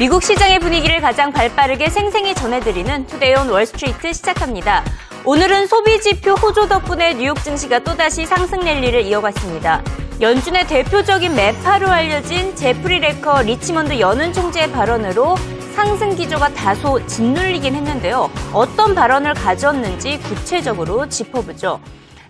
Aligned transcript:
미국 0.00 0.22
시장의 0.22 0.60
분위기를 0.60 1.02
가장 1.02 1.30
발빠르게 1.30 1.90
생생히 1.90 2.34
전해드리는 2.34 3.06
Today 3.06 3.37
on 3.37 3.50
Wall 3.50 3.76
Street 3.76 4.14
시작합니다. 4.14 4.82
오늘은 5.26 5.66
소비지표 5.66 6.36
호조 6.36 6.68
덕분에 6.68 7.12
뉴욕 7.12 7.36
증시가 7.44 7.80
또다시 7.80 8.24
상승 8.24 8.60
랠리를 8.60 9.02
이어갔습니다. 9.02 9.84
연준의 10.22 10.68
대표적인 10.68 11.34
매파로 11.34 11.88
알려진 11.88 12.56
제프리 12.56 13.00
레커 13.00 13.42
리치먼드 13.42 14.00
연은 14.00 14.32
총재의 14.32 14.72
발언으로 14.72 15.36
상승 15.74 16.16
기조가 16.16 16.54
다소 16.54 17.06
짓눌리긴 17.06 17.74
했는데요. 17.74 18.30
어떤 18.54 18.94
발언을 18.94 19.34
가졌는지 19.34 20.18
구체적으로 20.20 21.10
짚어보죠. 21.10 21.78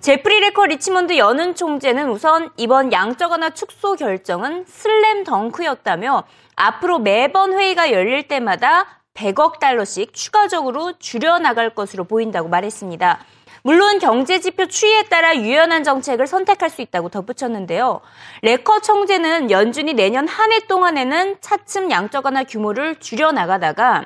제프리 0.01 0.41
레커 0.41 0.65
리치먼드 0.65 1.19
연은 1.19 1.55
총재는 1.55 2.09
우선 2.09 2.49
이번 2.57 2.91
양적 2.91 3.31
완화 3.31 3.51
축소 3.51 3.95
결정은 3.95 4.65
슬램 4.67 5.25
덩크였다며 5.25 6.25
앞으로 6.61 6.99
매번 6.99 7.55
회의가 7.55 7.91
열릴 7.91 8.29
때마다 8.29 8.87
100억 9.15 9.59
달러씩 9.59 10.13
추가적으로 10.13 10.93
줄여나갈 10.99 11.75
것으로 11.75 12.05
보인다고 12.05 12.49
말했습니다. 12.49 13.19
물론 13.63 13.99
경제 13.99 14.41
지표 14.41 14.67
추이에 14.67 15.05
따라 15.05 15.37
유연한 15.37 15.85
정책을 15.85 16.27
선택할 16.27 16.69
수 16.71 16.83
있다고 16.83 17.09
덧붙였는데요. 17.09 18.01
레커 18.43 18.81
총재는 18.81 19.51
연준이 19.51 19.95
내년 19.95 20.29
한 20.29 20.53
해 20.53 20.61
동안에는 20.67 21.37
차츰 21.41 21.91
양적 21.91 22.27
완화 22.27 22.45
규모를 22.45 22.97
줄여나가다가 23.01 24.05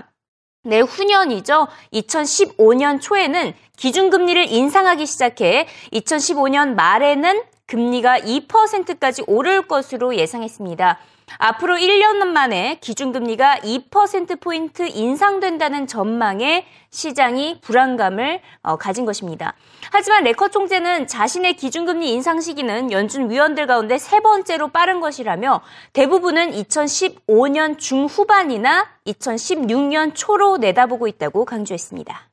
내후년이죠. 0.65 1.69
2015년 1.93 3.01
초에는 3.01 3.53
기준금리를 3.77 4.51
인상하기 4.51 5.07
시작해 5.07 5.67
2015년 5.93 6.75
말에는 6.75 7.43
금리가 7.67 8.21
2%까지 8.21 9.25
오를 9.27 9.63
것으로 9.67 10.17
예상했습니다. 10.17 10.99
앞으로 11.39 11.75
1년 11.77 12.27
만에 12.27 12.79
기준금리가 12.81 13.59
2%포인트 13.59 14.87
인상된다는 14.89 15.87
전망에 15.87 16.67
시장이 16.91 17.61
불안감을 17.61 18.41
어, 18.63 18.77
가진 18.77 19.05
것입니다. 19.05 19.55
하지만 19.91 20.25
레커 20.25 20.49
총재는 20.49 21.07
자신의 21.07 21.57
기준금리 21.57 22.13
인상 22.13 22.41
시기는 22.41 22.93
연준 22.93 23.31
위원들 23.31 23.67
가운데 23.67 23.99
세 23.99 24.21
번째로 24.21 24.69
빠른 24.69 25.01
것이라며 25.01 25.61
대부분은 25.93 26.53
2015년 26.53 27.79
중후반이나 27.79 28.87
2016년 29.07 30.13
초로 30.15 30.57
내다보고 30.59 31.09
있다고 31.09 31.45
강조했습니다. 31.45 32.31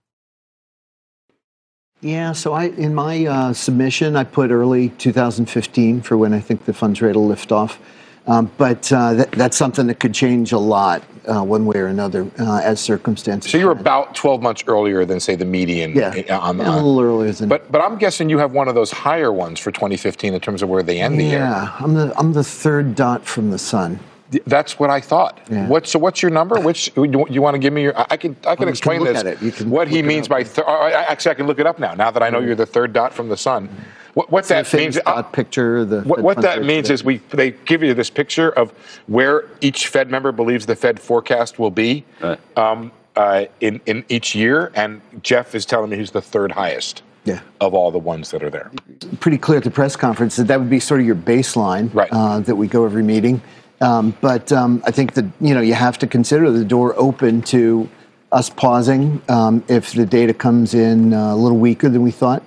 Yeah, 2.03 2.31
so 2.31 2.55
I 2.55 2.73
in 2.79 2.93
my 2.93 3.27
uh, 3.27 3.53
submission 3.53 4.15
I 4.15 4.23
put 4.23 4.51
early 4.51 4.89
2015 4.97 6.01
for 6.01 6.17
when 6.17 6.33
I 6.33 6.41
think 6.41 6.65
the 6.65 6.73
funds 6.73 6.99
rate 6.99 7.15
will 7.15 7.27
lift 7.27 7.51
off. 7.51 7.77
Um, 8.27 8.51
but 8.57 8.91
uh, 8.91 9.13
that, 9.15 9.31
that's 9.31 9.57
something 9.57 9.87
that 9.87 9.99
could 9.99 10.13
change 10.13 10.51
a 10.51 10.57
lot 10.57 11.03
uh, 11.27 11.43
one 11.43 11.65
way 11.65 11.77
or 11.79 11.87
another 11.87 12.29
uh, 12.39 12.61
as 12.63 12.79
circumstances. 12.79 13.51
So 13.51 13.57
you're 13.57 13.71
about 13.71 14.15
12 14.15 14.41
months 14.41 14.63
earlier 14.67 15.05
than, 15.05 15.19
say, 15.19 15.35
the 15.35 15.45
median. 15.45 15.93
Yeah, 15.93 16.13
uh, 16.29 16.39
on 16.39 16.59
a 16.59 16.75
little 16.75 17.01
earlier 17.01 17.31
than. 17.31 17.49
But 17.49 17.71
but 17.71 17.81
I'm 17.81 17.97
guessing 17.97 18.29
you 18.29 18.37
have 18.37 18.51
one 18.51 18.67
of 18.67 18.75
those 18.75 18.91
higher 18.91 19.31
ones 19.31 19.59
for 19.59 19.71
2015 19.71 20.33
in 20.33 20.39
terms 20.39 20.61
of 20.61 20.69
where 20.69 20.83
they 20.83 20.99
end 21.01 21.15
yeah, 21.15 21.21
the 21.21 21.27
year. 21.27 21.39
Yeah, 21.39 21.75
I'm 21.79 21.93
the 21.93 22.13
I'm 22.17 22.33
the 22.33 22.43
third 22.43 22.95
dot 22.95 23.25
from 23.25 23.51
the 23.51 23.57
sun. 23.57 23.99
That's 24.45 24.79
what 24.79 24.89
I 24.89 25.01
thought. 25.01 25.41
Yeah. 25.49 25.67
What, 25.67 25.87
so 25.87 25.99
what's 25.99 26.21
your 26.21 26.31
number? 26.31 26.57
Which 26.57 26.89
you, 26.95 27.27
you 27.29 27.41
want 27.41 27.55
to 27.55 27.59
give 27.59 27.73
me 27.73 27.81
your? 27.81 27.99
I 28.11 28.15
can 28.15 28.37
I 28.47 28.55
can 28.55 28.67
you 28.67 28.69
explain 28.69 28.99
can 28.99 29.07
look 29.07 29.13
this. 29.13 29.23
at 29.25 29.27
it. 29.27 29.41
You 29.41 29.51
can 29.51 29.69
what 29.69 29.89
he 29.89 30.01
means 30.01 30.27
by 30.27 30.43
uh, 30.43 31.05
actually 31.07 31.31
I 31.31 31.33
can 31.33 31.47
look 31.47 31.59
it 31.59 31.67
up 31.67 31.79
now. 31.79 31.93
Now 31.95 32.11
that 32.11 32.23
I 32.23 32.29
know 32.29 32.39
you're 32.39 32.55
the 32.55 32.65
third 32.65 32.93
dot 32.93 33.13
from 33.13 33.29
the 33.29 33.37
sun. 33.37 33.69
What, 34.13 34.29
what 34.31 34.45
that 34.49 34.71
means? 34.73 34.97
uh, 35.05 35.21
picture. 35.23 35.85
The 35.85 36.01
What, 36.01 36.21
what 36.21 36.41
that 36.41 36.63
means 36.63 36.89
is 36.89 37.03
we 37.03 37.17
they 37.29 37.51
give 37.51 37.81
you 37.83 37.93
this 37.93 38.09
picture 38.09 38.49
of 38.51 38.71
where 39.07 39.45
each 39.61 39.87
Fed 39.87 40.09
member 40.11 40.31
believes 40.31 40.65
the 40.65 40.75
Fed 40.75 40.99
forecast 40.99 41.59
will 41.59 41.71
be 41.71 42.03
Right. 42.21 42.39
um, 42.57 42.91
uh, 43.15 43.45
in 43.59 43.79
in 43.85 44.03
each 44.09 44.35
year, 44.35 44.71
and 44.75 45.01
Jeff 45.21 45.55
is 45.55 45.65
telling 45.65 45.89
me 45.89 45.97
he's 45.97 46.11
the 46.11 46.21
third 46.21 46.51
highest 46.51 47.03
Yeah. 47.25 47.39
of 47.59 47.73
all 47.73 47.91
the 47.91 47.99
ones 47.99 48.31
that 48.31 48.43
are 48.43 48.49
there. 48.49 48.71
pretty 49.19 49.37
clear 49.37 49.57
at 49.59 49.63
the 49.63 49.71
press 49.71 49.95
conference 49.95 50.35
that 50.37 50.47
that 50.47 50.59
would 50.59 50.69
be 50.69 50.79
sort 50.79 50.99
of 51.01 51.05
your 51.05 51.15
baseline 51.15 51.93
Right. 51.93 52.09
uh, 52.11 52.39
that 52.41 52.55
we 52.55 52.67
go 52.67 52.83
every 52.85 53.03
meeting. 53.03 53.41
Um, 53.81 54.13
but 54.21 54.51
um, 54.51 54.81
I 54.85 54.91
think 54.91 55.13
that 55.13 55.25
you 55.39 55.53
know 55.53 55.61
you 55.61 55.73
have 55.73 55.97
to 55.99 56.07
consider 56.07 56.51
the 56.51 56.65
door 56.65 56.93
open 56.97 57.41
to 57.43 57.89
us 58.31 58.49
pausing 58.49 59.21
um, 59.29 59.63
if 59.67 59.91
the 59.93 60.05
data 60.05 60.33
comes 60.33 60.73
in 60.73 61.13
uh, 61.13 61.33
a 61.33 61.35
little 61.35 61.57
weaker 61.57 61.89
than 61.89 62.01
we 62.01 62.11
thought, 62.11 62.41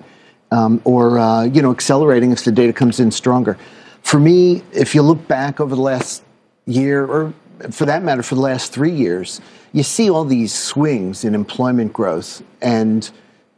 um, 0.55 0.81
or 0.85 1.19
uh, 1.19 1.43
you 1.43 1.61
know 1.61 1.71
accelerating 1.71 2.31
if 2.31 2.43
the 2.43 2.51
data 2.51 2.71
comes 2.71 2.99
in 2.99 3.11
stronger. 3.11 3.57
For 4.03 4.19
me, 4.19 4.63
if 4.71 4.95
you 4.95 5.01
look 5.01 5.27
back 5.27 5.59
over 5.59 5.75
the 5.75 5.81
last 5.81 6.23
year, 6.65 7.05
or 7.05 7.33
for 7.71 7.85
that 7.85 8.03
matter, 8.03 8.23
for 8.23 8.35
the 8.35 8.41
last 8.41 8.71
three 8.71 8.91
years, 8.91 9.41
you 9.73 9.83
see 9.83 10.09
all 10.09 10.23
these 10.23 10.53
swings 10.53 11.25
in 11.25 11.35
employment 11.35 11.91
growth, 11.91 12.41
and 12.61 13.09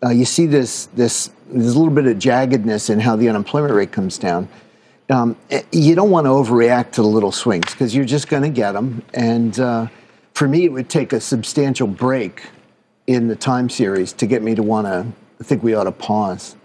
uh, 0.03 0.09
you 0.09 0.25
see 0.25 0.47
this 0.47 0.87
this 0.87 1.29
there's 1.49 1.75
a 1.75 1.79
little 1.79 1.93
bit 1.93 2.07
of 2.07 2.17
jaggedness 2.17 2.89
in 2.89 2.99
how 2.99 3.15
the 3.15 3.29
unemployment 3.29 3.73
rate 3.73 3.91
comes 3.91 4.17
down. 4.17 4.49
Um, 5.09 5.37
eh, 5.51 5.61
you 5.71 5.95
don't 5.95 6.11
want 6.11 6.25
to 6.25 6.31
overreact 6.31 6.91
to 6.93 7.01
the 7.01 7.07
little 7.07 7.31
swings 7.31 7.71
because 7.71 7.95
you're 7.95 8.05
just 8.05 8.27
going 8.27 8.43
to 8.43 8.49
get 8.49 8.73
them. 8.73 9.01
And 9.13 9.57
uh, 9.57 9.87
for 10.33 10.49
me, 10.49 10.65
it 10.65 10.73
would 10.73 10.89
take 10.89 11.13
a 11.13 11.21
substantial 11.21 11.87
break 11.87 12.43
in 13.05 13.29
the 13.29 13.35
time 13.37 13.69
series 13.69 14.11
to 14.13 14.27
get 14.27 14.43
me 14.43 14.55
to 14.55 14.63
want 14.63 14.87
to 14.87 15.43
think 15.45 15.63
we 15.63 15.73
ought 15.75 15.85
to 15.85 15.93
pause. 15.93 16.57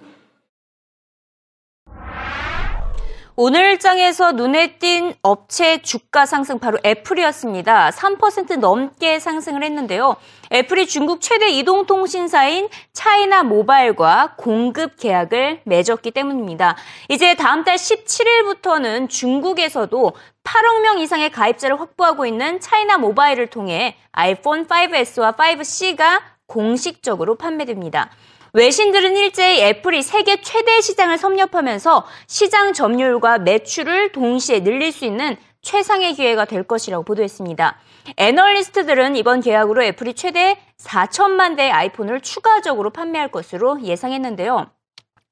오늘 3.45 3.81
장에서 3.81 4.31
눈에 4.31 4.79
띈 4.79 5.15
업체 5.21 5.83
주가 5.83 6.27
상승 6.27 6.61
바로 6.61 6.79
애플이었습니다. 6.87 7.91
3% 7.91 8.61
넘게 8.61 9.19
상승을 9.19 9.65
했는데요. 9.65 10.15
애플이 10.53 10.87
중국 10.87 11.21
최대 11.21 11.49
이동통신사인 11.51 12.69
차이나 12.93 13.43
모바일과 13.43 14.35
공급 14.37 14.97
계약을 14.97 15.63
맺었기 15.65 16.13
때문입니다. 16.13 16.77
이제 17.09 17.35
다음 17.35 17.65
달 17.65 17.75
17일부터는 17.75 19.09
중국에서도 19.09 20.13
8억 20.45 20.83
명 20.83 21.01
이상의 21.01 21.33
가입자를 21.33 21.81
확보하고 21.81 22.27
있는 22.27 22.61
차이나 22.61 22.97
모바일을 22.97 23.49
통해 23.49 23.97
아이폰 24.13 24.69
5S와 24.69 25.37
5C가 25.37 26.21
공식적으로 26.47 27.35
판매됩니다. 27.35 28.11
외신들은 28.55 29.17
일제히 29.17 29.63
애플이 29.63 30.03
세계 30.03 30.43
최대 30.43 30.81
시장을 30.83 31.17
섭렵하면서 31.17 32.07
시장 32.27 32.75
점유율과 32.75 33.39
매출을 33.39 34.13
동시에 34.13 34.63
늘릴 34.63 34.93
수 34.93 35.07
있는 35.07 35.37
최상의 35.63 36.15
기회가 36.15 36.45
될 36.45 36.63
것이라고 36.63 37.03
보도했습니다. 37.05 37.79
애널리스트들은 38.19 39.17
이번 39.17 39.41
계약으로 39.41 39.83
애플이 39.85 40.13
최대 40.15 40.59
4천만 40.79 41.57
대의 41.57 41.71
아이폰을 41.71 42.21
추가적으로 42.21 42.91
판매할 42.91 43.31
것으로 43.31 43.81
예상했는데요. 43.83 44.71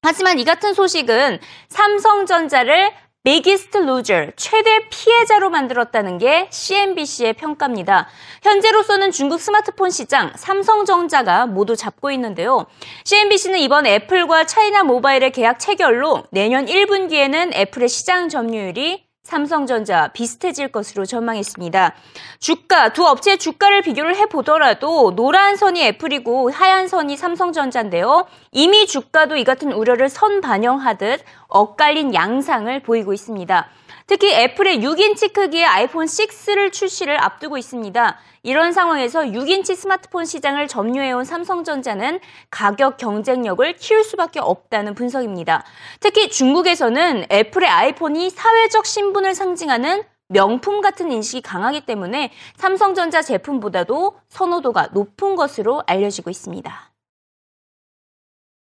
하지만 0.03 0.39
이 0.39 0.45
같은 0.45 0.73
소식은 0.73 1.41
삼성전자를 1.69 2.93
biggest 3.23 3.77
loser, 3.77 4.33
최대 4.37 4.89
피해자로 4.89 5.51
만들었다는 5.51 6.17
게 6.17 6.49
CNBC의 6.51 7.35
평가입니다. 7.35 8.09
현재로서는 8.43 9.11
중국 9.11 9.41
스마트폰 9.41 9.91
시장, 9.91 10.33
삼성전자가 10.37 11.47
모두 11.47 11.77
잡고 11.77 12.11
있는데요. 12.13 12.67
CNBC는 13.05 13.59
이번 13.59 13.87
애플과 13.87 14.47
차이나 14.47 14.85
모바일의 14.85 15.33
계약 15.33 15.59
체결로 15.59 16.25
내년 16.31 16.65
1분기에는 16.65 17.55
애플의 17.55 17.91
시장 17.91 18.31
점유율이 18.31 19.10
삼성전자 19.31 20.09
비슷해질 20.09 20.69
것으로 20.73 21.07
전망했습니다. 21.07 21.95
주가, 22.41 22.93
두 22.93 23.07
업체의 23.07 23.39
주가를 23.39 23.83
비교를 23.83 24.17
해 24.17 24.27
보더라도 24.27 25.15
노란 25.15 25.57
선이 25.57 25.83
애플이고 25.85 26.51
하얀 26.51 26.89
선이 26.89 27.17
삼성전자인데요. 27.17 28.27
이미 28.51 28.87
주가도 28.87 29.37
이 29.37 29.45
같은 29.45 29.73
우려를 29.73 30.09
선 30.09 30.41
반영하듯 30.41 31.21
엇갈린 31.47 32.13
양상을 32.13 32.83
보이고 32.83 33.13
있습니다. 33.13 33.69
특히 34.09 34.35
애플의 34.35 34.81
6인치 34.81 35.33
크기의 35.33 35.65
아이폰 35.65 36.07
6를 36.07 36.73
출시를 36.73 37.23
앞두고 37.23 37.57
있습니다. 37.57 38.19
이런 38.43 38.73
상황에서 38.73 39.21
6인치 39.21 39.77
스마트폰 39.77 40.25
시장을 40.25 40.67
점유해온 40.67 41.25
삼성전자는 41.25 42.21
가격 42.51 42.97
경쟁력을 42.97 43.77
키울 43.77 44.03
수밖에 44.05 44.41
없다는 44.41 44.95
분석입니다. 44.95 45.65
특히 46.01 46.31
중국에서는 46.31 47.27
애플의 47.31 47.69
아이폰이 47.69 48.31
사회적 48.31 48.87
신분을 48.87 49.35
상징하는 49.35 50.03
명품 50.29 50.81
같은 50.81 51.11
인식이 51.11 51.43
강하기 51.43 51.83
때문에 51.83 52.31
삼성전자 52.57 53.21
제품보다도 53.21 54.21
선호도가 54.29 54.91
높은 54.93 55.35
것으로 55.35 55.83
알려지고 55.87 56.31
있습니다. 56.31 56.91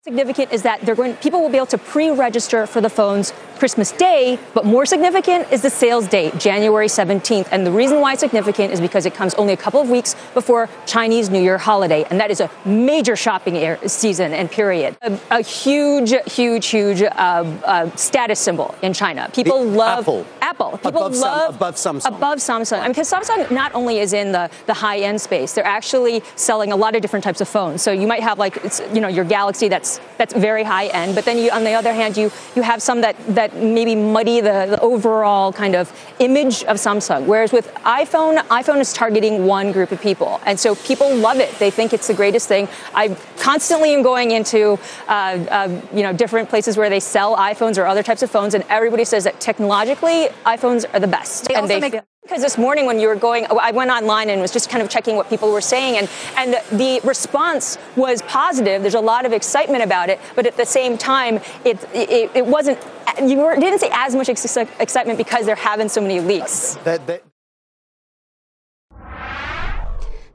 significant 0.06 0.51
is 0.54 0.63
that 0.63 0.80
they're 0.86 0.95
going 0.95 1.13
people 1.18 1.42
will 1.42 1.51
be 1.51 1.57
able 1.57 1.68
to 1.68 1.77
pre-register 1.77 2.66
for 2.66 2.81
the 2.81 2.89
phones 2.89 3.33
Christmas 3.59 3.91
Day, 3.91 4.39
but 4.53 4.65
more 4.65 4.85
significant 4.85 5.51
is 5.51 5.61
the 5.61 5.69
sales 5.69 6.07
date, 6.07 6.38
January 6.39 6.88
17th. 6.88 7.50
And 7.51 7.65
the 7.65 7.71
reason 7.71 8.00
why 8.00 8.13
it's 8.13 8.21
significant 8.21 8.71
is 8.73 8.79
because 8.79 9.06
it 9.06 9.13
comes 9.13 9.33
only 9.35 9.53
a 9.53 9.57
couple 9.57 9.81
of 9.81 9.89
weeks 9.89 10.15
before 10.33 10.69
Chinese 10.85 11.29
New 11.29 11.41
Year 11.41 11.57
holiday. 11.57 12.06
And 12.09 12.19
that 12.19 12.31
is 12.31 12.39
a 12.39 12.50
major 12.65 13.15
shopping 13.15 13.57
air, 13.57 13.77
season 13.88 14.33
and 14.33 14.50
period. 14.50 14.97
A, 15.01 15.19
a 15.31 15.41
huge, 15.41 16.13
huge, 16.31 16.67
huge 16.67 17.01
uh, 17.01 17.06
uh, 17.06 17.95
status 17.95 18.39
symbol 18.39 18.73
in 18.81 18.94
China. 18.94 19.29
People 19.33 19.63
The 19.63 19.71
love 19.71 20.00
Apple. 20.00 20.25
Apple. 20.41 20.71
People 20.77 20.89
Above 20.89 21.15
love 21.17 21.56
above 21.56 21.75
Samsung. 21.75 22.07
Above 22.07 22.39
Samsung. 22.39 22.79
I 22.79 22.83
mean, 22.83 22.91
because 22.91 23.11
Samsung 23.11 23.51
not 23.51 23.75
only 23.75 24.00
is 24.00 24.13
in 24.13 24.31
the, 24.31 24.50
the 24.65 24.73
high 24.73 25.00
end 25.00 25.19
space, 25.19 25.53
they're 25.53 25.65
actually 25.65 26.23
selling 26.35 26.71
a 26.71 26.75
lot 26.75 26.95
of 26.95 27.01
different 27.01 27.23
types 27.23 27.41
of 27.41 27.47
phones. 27.47 27.81
So 27.81 27.91
you 27.91 28.07
might 28.07 28.23
have 28.23 28.39
like 28.39 28.57
it's, 28.63 28.81
you 28.94 29.01
know 29.01 29.07
your 29.07 29.25
Galaxy 29.25 29.67
that's 29.67 30.00
that's 30.17 30.33
very 30.33 30.63
high 30.63 30.88
end, 30.88 31.15
but 31.15 31.25
then 31.25 31.38
you 31.38 31.51
on 31.51 31.63
the 31.63 31.73
other 31.73 31.94
hand 31.94 32.17
you 32.17 32.31
you 32.56 32.61
have 32.61 32.81
some 32.81 33.01
that 33.01 33.15
that 33.35 33.49
maybe 33.54 33.96
muddy 33.96 34.42
the, 34.42 34.68
the 34.69 34.80
overall 34.81 35.51
kind 35.54 35.75
of 35.75 35.92
image 36.19 36.63
of 36.63 36.78
Samsung. 36.78 37.25
Whereas 37.25 37.51
with 37.51 37.74
iPhone, 37.86 38.38
iPhone 38.48 38.80
is 38.80 38.94
targeting 38.94 39.46
one 39.46 39.72
group 39.72 39.92
of 39.92 40.01
people, 40.01 40.40
and 40.46 40.60
so 40.60 40.75
people 40.75 41.16
love 41.16 41.38
it. 41.38 41.54
They 41.60 41.72
think 41.72 41.94
it's 41.94 42.07
the 42.07 42.13
greatest 42.13 42.48
thing. 42.48 42.68
I 42.94 43.16
constantly 43.38 43.94
am 43.94 44.01
going 44.01 44.31
into 44.31 44.80
uh, 45.07 45.12
uh, 45.12 45.81
you 45.94 46.04
know 46.04 46.13
different 46.13 46.50
places 46.50 46.78
where 46.78 46.90
they 46.90 47.00
sell 47.00 47.36
iPhones 47.38 47.78
or 47.78 47.86
other 47.86 48.04
types 48.04 48.24
of 48.24 48.31
phones, 48.31 48.54
and 48.54 48.63
everybody 48.69 49.06
says 49.06 49.24
that 49.24 49.40
technologically 49.40 50.28
iPhones 50.45 50.86
are 50.94 51.00
the 51.00 51.07
best. 51.07 51.48
They 51.48 51.56
and 51.56 51.69
they 51.69 51.80
make- 51.80 51.94
feel- 51.94 52.08
because 52.23 52.41
this 52.41 52.56
morning 52.56 52.87
when 52.87 52.99
you 52.99 53.06
were 53.08 53.17
going, 53.17 53.46
I 53.50 53.70
went 53.70 53.91
online 53.91 54.31
and 54.31 54.41
was 54.41 54.50
just 54.50 54.70
kind 54.70 54.82
of 54.82 54.88
checking 54.88 55.14
what 55.14 55.29
people 55.29 55.52
were 55.52 55.61
saying, 55.61 55.99
and, 55.99 56.08
and 56.37 56.55
the 56.73 57.00
response 57.05 57.76
was 57.96 58.23
positive. 58.23 58.81
There's 58.81 58.94
a 58.94 59.00
lot 59.00 59.26
of 59.26 59.32
excitement 59.32 59.85
about 59.85 60.08
it, 60.08 60.19
but 60.35 60.46
at 60.46 60.56
the 60.56 60.64
same 60.64 60.96
time, 60.96 61.37
it, 61.64 61.76
it, 61.93 62.31
it 62.35 62.46
wasn't, 62.46 62.79
you 63.23 63.37
were, 63.37 63.55
didn't 63.56 63.81
see 63.81 63.91
as 63.93 64.14
much 64.14 64.31
ex- 64.31 64.56
excitement 64.56 65.19
because 65.19 65.44
they're 65.44 65.55
having 65.55 65.88
so 65.91 66.00
many 66.00 66.20
leaks. 66.20 66.76
That, 66.85 67.06
that, 67.06 67.23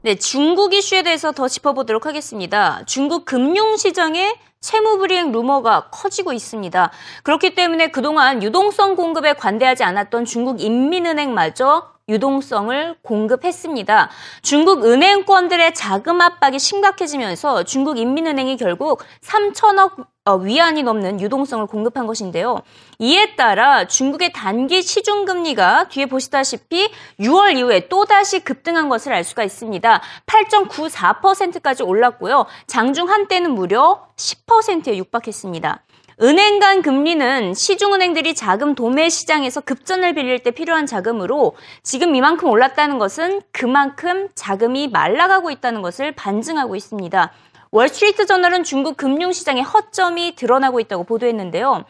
네, 0.02 0.14
중국 0.14 0.72
이슈에 0.72 1.02
대해서 1.02 1.30
더 1.32 1.46
짚어보도록 1.46 2.06
하겠습니다. 2.06 2.82
중국 2.86 3.26
금융시장에 3.26 4.32
채무불이행 4.65 5.31
루머가 5.31 5.89
커지고 5.91 6.33
있습니다. 6.33 6.91
그렇기 7.21 7.53
때문에 7.53 7.91
그동안 7.91 8.41
유동성 8.41 8.95
공급에 8.95 9.33
관대하지 9.33 9.83
않았던 9.83 10.25
중국 10.25 10.59
인민은행마저 10.59 11.94
유동성을 12.07 12.97
공급했습니다. 13.01 14.09
중국 14.43 14.85
은행권들의 14.85 15.73
자금 15.73 16.21
압박이 16.21 16.59
심각해지면서 16.59 17.63
중국 17.63 17.97
인민은행이 17.97 18.57
결국 18.57 19.01
3천억 19.21 20.05
어, 20.27 20.35
위안이 20.37 20.81
넘는 20.83 21.21
유동성을 21.21 21.65
공급한 21.67 22.07
것인데요. 22.07 22.61
이에 22.99 23.35
따라 23.35 23.85
중국의 23.85 24.33
단기 24.33 24.81
시중금리가 24.81 25.89
뒤에 25.89 26.07
보시다시피 26.07 26.91
6월 27.19 27.57
이후에 27.57 27.87
또다시 27.89 28.39
급등한 28.39 28.89
것을 28.89 29.13
알 29.13 29.23
수가 29.23 29.43
있습니다. 29.43 30.01
8.94%까지 30.25 31.83
올랐고요. 31.83 32.45
장중 32.65 33.09
한때는 33.09 33.51
무려 33.51 34.07
10%에 34.15 34.97
육박했습니다. 34.97 35.83
은행 36.21 36.59
간 36.59 36.81
금리는 36.81 37.53
시중은행들이 37.53 38.35
자금 38.35 38.73
도매 38.73 39.09
시장에서 39.09 39.59
급전을 39.59 40.13
빌릴 40.13 40.39
때 40.39 40.51
필요한 40.51 40.85
자금으로 40.85 41.55
지금 41.83 42.15
이만큼 42.15 42.49
올랐다는 42.49 42.99
것은 42.99 43.41
그만큼 43.51 44.29
자금이 44.33 44.87
말라가고 44.87 45.51
있다는 45.51 45.81
것을 45.81 46.13
반증하고 46.13 46.77
있습니다. 46.77 47.33
월스트리트 47.71 48.27
저널은 48.27 48.63
중국 48.63 48.95
금융시장의 48.95 49.63
허점이 49.63 50.35
드러나고 50.37 50.79
있다고 50.79 51.03
보도했는데요. 51.03 51.83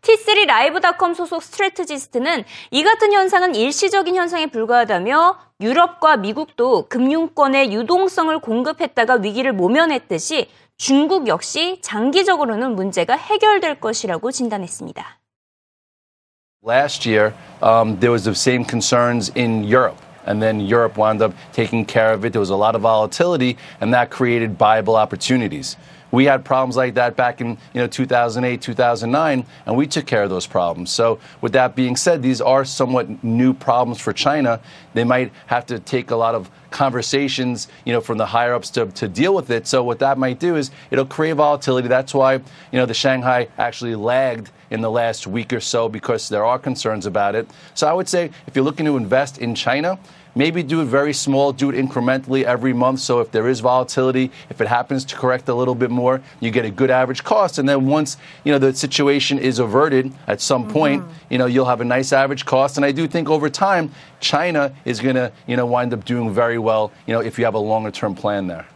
T3 0.00 0.46
라이브닷컴 0.46 1.12
소속 1.12 1.42
스트레트지스트는 1.42 2.44
이 2.70 2.82
같은 2.82 3.12
현상은 3.12 3.54
일시적인 3.54 4.16
현상에 4.16 4.46
불과하다며 4.46 5.38
유럽과 5.60 6.16
미국도 6.16 6.88
금융권의 6.88 7.72
유동성을 7.72 8.38
공급했다가 8.38 9.16
위기를 9.16 9.52
모면했듯이 9.52 10.48
중국 10.76 11.26
역시 11.26 11.78
장기적으로는 11.80 12.74
문제가 12.76 13.16
해결될 13.16 13.80
것이라고 13.80 14.30
진단했습니다. 14.30 15.18
Last 16.62 17.08
year, 17.08 17.32
um, 17.62 17.98
there 18.00 18.12
was 18.12 18.24
the 18.24 18.34
same 18.34 18.64
concerns 18.64 19.30
in 19.36 19.64
Europe. 19.64 19.96
And 20.26 20.42
then 20.42 20.60
Europe 20.60 20.98
wound 20.98 21.22
up 21.22 21.32
taking 21.52 21.86
care 21.86 22.12
of 22.12 22.24
it. 22.26 22.32
There 22.32 22.40
was 22.40 22.50
a 22.50 22.56
lot 22.56 22.74
of 22.74 22.82
volatility, 22.82 23.56
and 23.80 23.94
that 23.94 24.10
created 24.10 24.58
viable 24.58 24.96
opportunities. 24.96 25.76
We 26.16 26.24
had 26.24 26.46
problems 26.46 26.78
like 26.78 26.94
that 26.94 27.14
back 27.14 27.42
in 27.42 27.58
you 27.74 27.80
know 27.82 27.86
2008, 27.86 28.62
2009, 28.62 29.44
and 29.66 29.76
we 29.76 29.86
took 29.86 30.06
care 30.06 30.22
of 30.22 30.30
those 30.30 30.46
problems. 30.46 30.90
So, 30.90 31.18
with 31.42 31.52
that 31.52 31.76
being 31.76 31.94
said, 31.94 32.22
these 32.22 32.40
are 32.40 32.64
somewhat 32.64 33.22
new 33.22 33.52
problems 33.52 34.00
for 34.00 34.14
China. 34.14 34.58
They 34.94 35.04
might 35.04 35.30
have 35.48 35.66
to 35.66 35.78
take 35.78 36.12
a 36.12 36.16
lot 36.16 36.34
of 36.34 36.50
conversations, 36.70 37.68
you 37.84 37.92
know, 37.92 38.00
from 38.00 38.16
the 38.16 38.24
higher 38.24 38.54
ups 38.54 38.70
to, 38.70 38.86
to 38.86 39.08
deal 39.08 39.34
with 39.34 39.50
it. 39.50 39.66
So, 39.66 39.84
what 39.84 39.98
that 39.98 40.16
might 40.16 40.38
do 40.38 40.56
is 40.56 40.70
it'll 40.90 41.04
create 41.04 41.34
volatility. 41.34 41.86
That's 41.86 42.14
why 42.14 42.36
you 42.36 42.42
know 42.72 42.86
the 42.86 42.94
Shanghai 42.94 43.48
actually 43.58 43.94
lagged 43.94 44.50
in 44.70 44.80
the 44.80 44.90
last 44.90 45.26
week 45.26 45.52
or 45.52 45.60
so 45.60 45.86
because 45.86 46.30
there 46.30 46.46
are 46.46 46.58
concerns 46.58 47.04
about 47.04 47.34
it. 47.34 47.46
So, 47.74 47.86
I 47.86 47.92
would 47.92 48.08
say 48.08 48.30
if 48.46 48.56
you're 48.56 48.64
looking 48.64 48.86
to 48.86 48.96
invest 48.96 49.36
in 49.36 49.54
China, 49.54 49.98
maybe 50.36 50.62
do 50.62 50.80
it 50.82 50.84
very 50.84 51.12
small, 51.12 51.52
do 51.52 51.70
it 51.70 51.74
incrementally 51.74 52.44
every 52.44 52.72
month. 52.72 53.00
So 53.00 53.18
if 53.20 53.32
there 53.32 53.48
is 53.48 53.58
volatility, 53.58 54.30
if 54.50 54.60
it 54.60 54.68
happens 54.68 55.04
to 55.06 55.16
correct 55.16 55.48
a 55.48 55.54
little 55.54 55.74
bit 55.74 55.90
more, 55.90 56.22
you 56.38 56.52
get 56.52 56.64
a 56.64 56.70
good 56.70 56.90
average 56.90 57.24
cost. 57.24 57.58
And 57.58 57.68
then 57.68 57.86
once, 57.86 58.18
you 58.44 58.52
know, 58.52 58.58
the 58.58 58.72
situation 58.74 59.38
is 59.38 59.58
averted 59.58 60.12
at 60.28 60.40
some 60.40 60.64
mm-hmm. 60.64 60.72
point, 60.72 61.04
you 61.30 61.38
know, 61.38 61.46
you'll 61.46 61.64
have 61.64 61.80
a 61.80 61.84
nice 61.84 62.12
average 62.12 62.44
cost. 62.44 62.76
And 62.76 62.86
I 62.86 62.92
do 62.92 63.08
think 63.08 63.28
over 63.28 63.50
time, 63.50 63.90
China 64.20 64.72
is 64.84 65.00
going 65.00 65.16
to, 65.16 65.32
you 65.46 65.56
know, 65.56 65.66
wind 65.66 65.92
up 65.92 66.04
doing 66.04 66.32
very 66.32 66.58
well, 66.58 66.92
you 67.06 67.14
know, 67.14 67.20
if 67.20 67.38
you 67.38 67.44
have 67.46 67.54
a 67.54 67.58
longer 67.58 67.90
term 67.90 68.14
plan 68.14 68.46
there. 68.46 68.66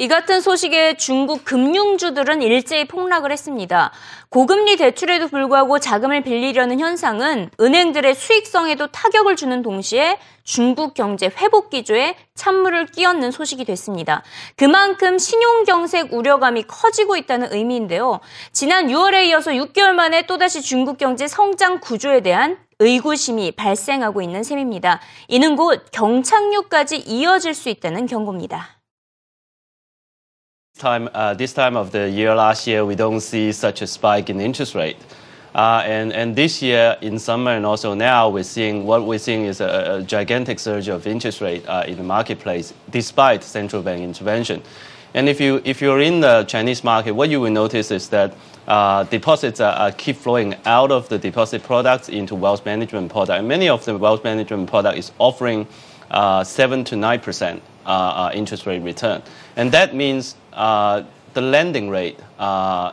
이 0.00 0.08
같은 0.08 0.40
소식에 0.40 0.96
중국 0.96 1.44
금융주들은 1.44 2.40
일제히 2.40 2.88
폭락을 2.88 3.30
했습니다. 3.32 3.92
고금리 4.30 4.78
대출에도 4.78 5.28
불구하고 5.28 5.78
자금을 5.78 6.22
빌리려는 6.22 6.80
현상은 6.80 7.50
은행들의 7.60 8.14
수익성에도 8.14 8.86
타격을 8.86 9.36
주는 9.36 9.60
동시에 9.60 10.18
중국 10.42 10.94
경제 10.94 11.26
회복 11.26 11.68
기조에 11.68 12.16
찬물을 12.34 12.86
끼얹는 12.86 13.30
소식이 13.30 13.66
됐습니다. 13.66 14.22
그만큼 14.56 15.18
신용 15.18 15.64
경색 15.64 16.14
우려감이 16.14 16.62
커지고 16.62 17.18
있다는 17.18 17.52
의미인데요. 17.52 18.20
지난 18.52 18.86
6월에 18.86 19.26
이어서 19.26 19.50
6개월 19.50 19.92
만에 19.92 20.22
또다시 20.22 20.62
중국 20.62 20.96
경제 20.96 21.28
성장 21.28 21.78
구조에 21.78 22.22
대한 22.22 22.56
의구심이 22.78 23.52
발생하고 23.52 24.22
있는 24.22 24.44
셈입니다. 24.44 24.98
이는 25.28 25.56
곧 25.56 25.84
경착륙까지 25.92 26.96
이어질 26.96 27.52
수 27.52 27.68
있다는 27.68 28.06
경고입니다. 28.06 28.79
Time, 30.80 31.08
uh, 31.14 31.34
this 31.34 31.52
time 31.52 31.76
of 31.76 31.92
the 31.92 32.10
year 32.10 32.34
last 32.34 32.66
year, 32.66 32.84
we 32.84 32.96
don't 32.96 33.20
see 33.20 33.52
such 33.52 33.82
a 33.82 33.86
spike 33.86 34.30
in 34.30 34.40
interest 34.40 34.74
rate. 34.74 34.96
Uh, 35.54 35.82
and, 35.84 36.12
and 36.12 36.34
this 36.34 36.62
year, 36.62 36.96
in 37.00 37.18
summer 37.18 37.52
and 37.52 37.66
also 37.66 37.92
now, 37.94 38.28
we're 38.28 38.42
seeing 38.42 38.86
what 38.86 39.04
we're 39.04 39.18
seeing 39.18 39.44
is 39.44 39.60
a, 39.60 39.98
a 39.98 40.02
gigantic 40.02 40.58
surge 40.58 40.88
of 40.88 41.06
interest 41.06 41.40
rate 41.40 41.66
uh, 41.68 41.84
in 41.86 41.96
the 41.96 42.02
marketplace, 42.02 42.72
despite 42.90 43.44
central 43.44 43.82
bank 43.82 44.00
intervention. 44.00 44.62
And 45.12 45.28
if 45.28 45.40
you 45.40 45.60
if 45.64 45.80
you're 45.80 46.00
in 46.00 46.20
the 46.20 46.44
Chinese 46.44 46.84
market, 46.84 47.12
what 47.12 47.30
you 47.30 47.40
will 47.40 47.50
notice 47.50 47.90
is 47.90 48.08
that 48.10 48.32
uh, 48.68 49.02
deposits 49.04 49.60
are, 49.60 49.74
are 49.74 49.90
keep 49.90 50.14
flowing 50.14 50.54
out 50.64 50.92
of 50.92 51.08
the 51.08 51.18
deposit 51.18 51.64
products 51.64 52.08
into 52.08 52.36
wealth 52.36 52.64
management 52.64 53.10
product. 53.10 53.38
And 53.40 53.48
many 53.48 53.68
of 53.68 53.84
the 53.84 53.98
wealth 53.98 54.22
management 54.22 54.70
product 54.70 54.98
is 54.98 55.10
offering 55.18 55.66
uh, 56.10 56.44
seven 56.44 56.84
to 56.84 56.96
nine 56.96 57.20
percent 57.20 57.62
uh, 57.86 57.88
uh, 57.88 58.30
interest 58.34 58.66
rate 58.66 58.82
return, 58.82 59.22
and 59.56 59.72
that 59.72 59.94
means 59.94 60.36
the 60.52 61.40
lending 61.40 61.88
rate 61.88 62.18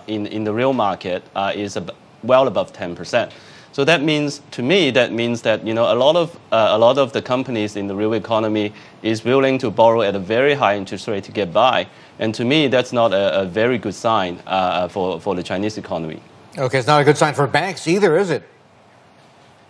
in 0.08 0.28
in 0.28 0.44
the 0.44 0.54
real 0.54 0.74
market 0.74 1.24
is 1.56 1.78
ab- 1.78 1.96
well 2.24 2.48
above 2.48 2.72
ten 2.74 2.96
percent. 2.96 3.32
So 3.78 3.84
that 3.84 4.02
means, 4.02 4.42
to 4.52 4.64
me, 4.64 4.90
that 4.92 5.12
means 5.12 5.42
that 5.44 5.64
you 5.68 5.74
know 5.74 5.94
a 5.94 5.94
lot 5.94 6.16
of 6.16 6.36
uh, 6.52 6.70
a 6.72 6.78
lot 6.78 6.98
of 6.98 7.12
the 7.12 7.22
companies 7.22 7.76
in 7.76 7.88
the 7.88 7.96
real 7.96 8.14
economy 8.14 8.74
is 9.04 9.24
willing 9.24 9.60
to 9.60 9.70
borrow 9.70 10.02
at 10.02 10.16
a 10.16 10.20
very 10.20 10.56
high 10.56 10.76
interest 10.78 11.08
rate 11.08 11.24
to 11.26 11.32
get 11.32 11.54
by, 11.54 11.86
and 12.18 12.34
to 12.34 12.44
me, 12.44 12.68
that's 12.70 12.92
not 12.92 13.14
a, 13.14 13.42
a 13.42 13.46
very 13.46 13.78
good 13.78 13.94
sign 13.94 14.40
uh, 14.48 14.88
for 14.88 15.20
for 15.22 15.36
the 15.36 15.44
Chinese 15.44 15.78
economy. 15.78 16.20
okay, 16.58 16.80
it's 16.80 16.88
not 16.88 17.02
a 17.02 17.04
good 17.04 17.18
sign 17.18 17.34
for 17.36 17.46
banks 17.48 17.88
either, 17.88 18.18
is 18.18 18.32
it? 18.32 18.42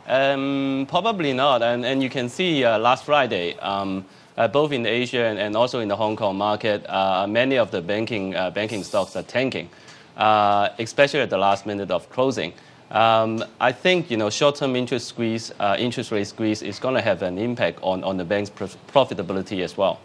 Um, 0.08 0.86
probably 0.90 1.34
not, 1.34 1.62
and 1.62 1.86
and 1.86 2.02
you 2.02 2.10
can 2.10 2.30
see 2.30 2.64
uh, 2.64 2.80
last 2.80 3.04
Friday. 3.04 3.58
Um, 3.60 4.06
uh, 4.38 4.48
both 4.48 4.72
in 4.72 4.86
Asia 4.86 5.26
and, 5.26 5.40
and 5.40 5.56
also 5.56 5.80
in 5.80 5.88
the 5.88 5.96
Hong 5.96 6.16
Kong 6.16 6.38
market, 6.38 6.86
uh, 6.88 7.26
many 7.28 7.58
of 7.58 7.72
the 7.72 7.82
banking 7.82 8.36
uh, 8.36 8.52
banking 8.52 8.84
stocks 8.84 9.16
are 9.16 9.24
tanking, 9.24 9.70
uh, 10.16 10.70
especially 10.80 11.22
at 11.22 11.30
the 11.30 11.38
last 11.38 11.66
minute 11.66 11.92
of 11.92 12.10
closing. 12.10 12.54
Um, 12.92 13.44
I 13.60 13.74
think 13.74 14.10
you 14.10 14.16
know 14.16 14.30
short-term 14.30 14.76
interest 14.76 15.08
squeeze, 15.08 15.52
uh, 15.60 15.76
interest 15.78 16.12
rate 16.12 16.28
squeeze 16.28 16.62
is 16.62 16.80
going 16.80 16.96
to 16.96 17.02
have 17.02 17.22
an 17.22 17.38
impact 17.38 17.80
on, 17.82 18.04
on 18.04 18.16
the 18.16 18.24
bank's 18.24 18.50
prof- 18.50 18.78
profitability 18.94 19.62
as 19.64 19.76
well. 19.76 20.00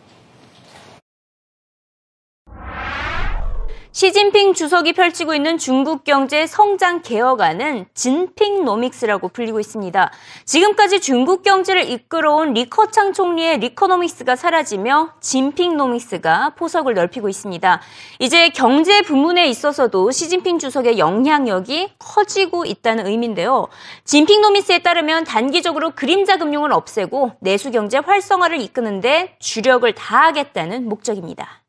시진핑 3.94 4.54
주석이 4.54 4.94
펼치고 4.94 5.34
있는 5.34 5.58
중국 5.58 6.02
경제 6.02 6.46
성장 6.46 7.02
개혁안은 7.02 7.84
진핑노믹스라고 7.92 9.28
불리고 9.28 9.60
있습니다. 9.60 10.10
지금까지 10.46 11.02
중국 11.02 11.42
경제를 11.42 11.90
이끌어온 11.90 12.54
리커창 12.54 13.12
총리의 13.12 13.58
리커노믹스가 13.58 14.34
사라지며 14.34 15.12
진핑노믹스가 15.20 16.54
포석을 16.56 16.94
넓히고 16.94 17.28
있습니다. 17.28 17.82
이제 18.18 18.48
경제 18.48 19.02
부문에 19.02 19.46
있어서도 19.48 20.10
시진핑 20.10 20.58
주석의 20.58 20.98
영향력이 20.98 21.92
커지고 21.98 22.64
있다는 22.64 23.06
의미인데요. 23.06 23.68
진핑노믹스에 24.04 24.78
따르면 24.78 25.24
단기적으로 25.24 25.90
그림자 25.90 26.38
금융을 26.38 26.72
없애고 26.72 27.32
내수 27.40 27.70
경제 27.70 27.98
활성화를 27.98 28.58
이끄는데 28.62 29.36
주력을 29.38 29.94
다하겠다는 29.94 30.88
목적입니다. 30.88 31.61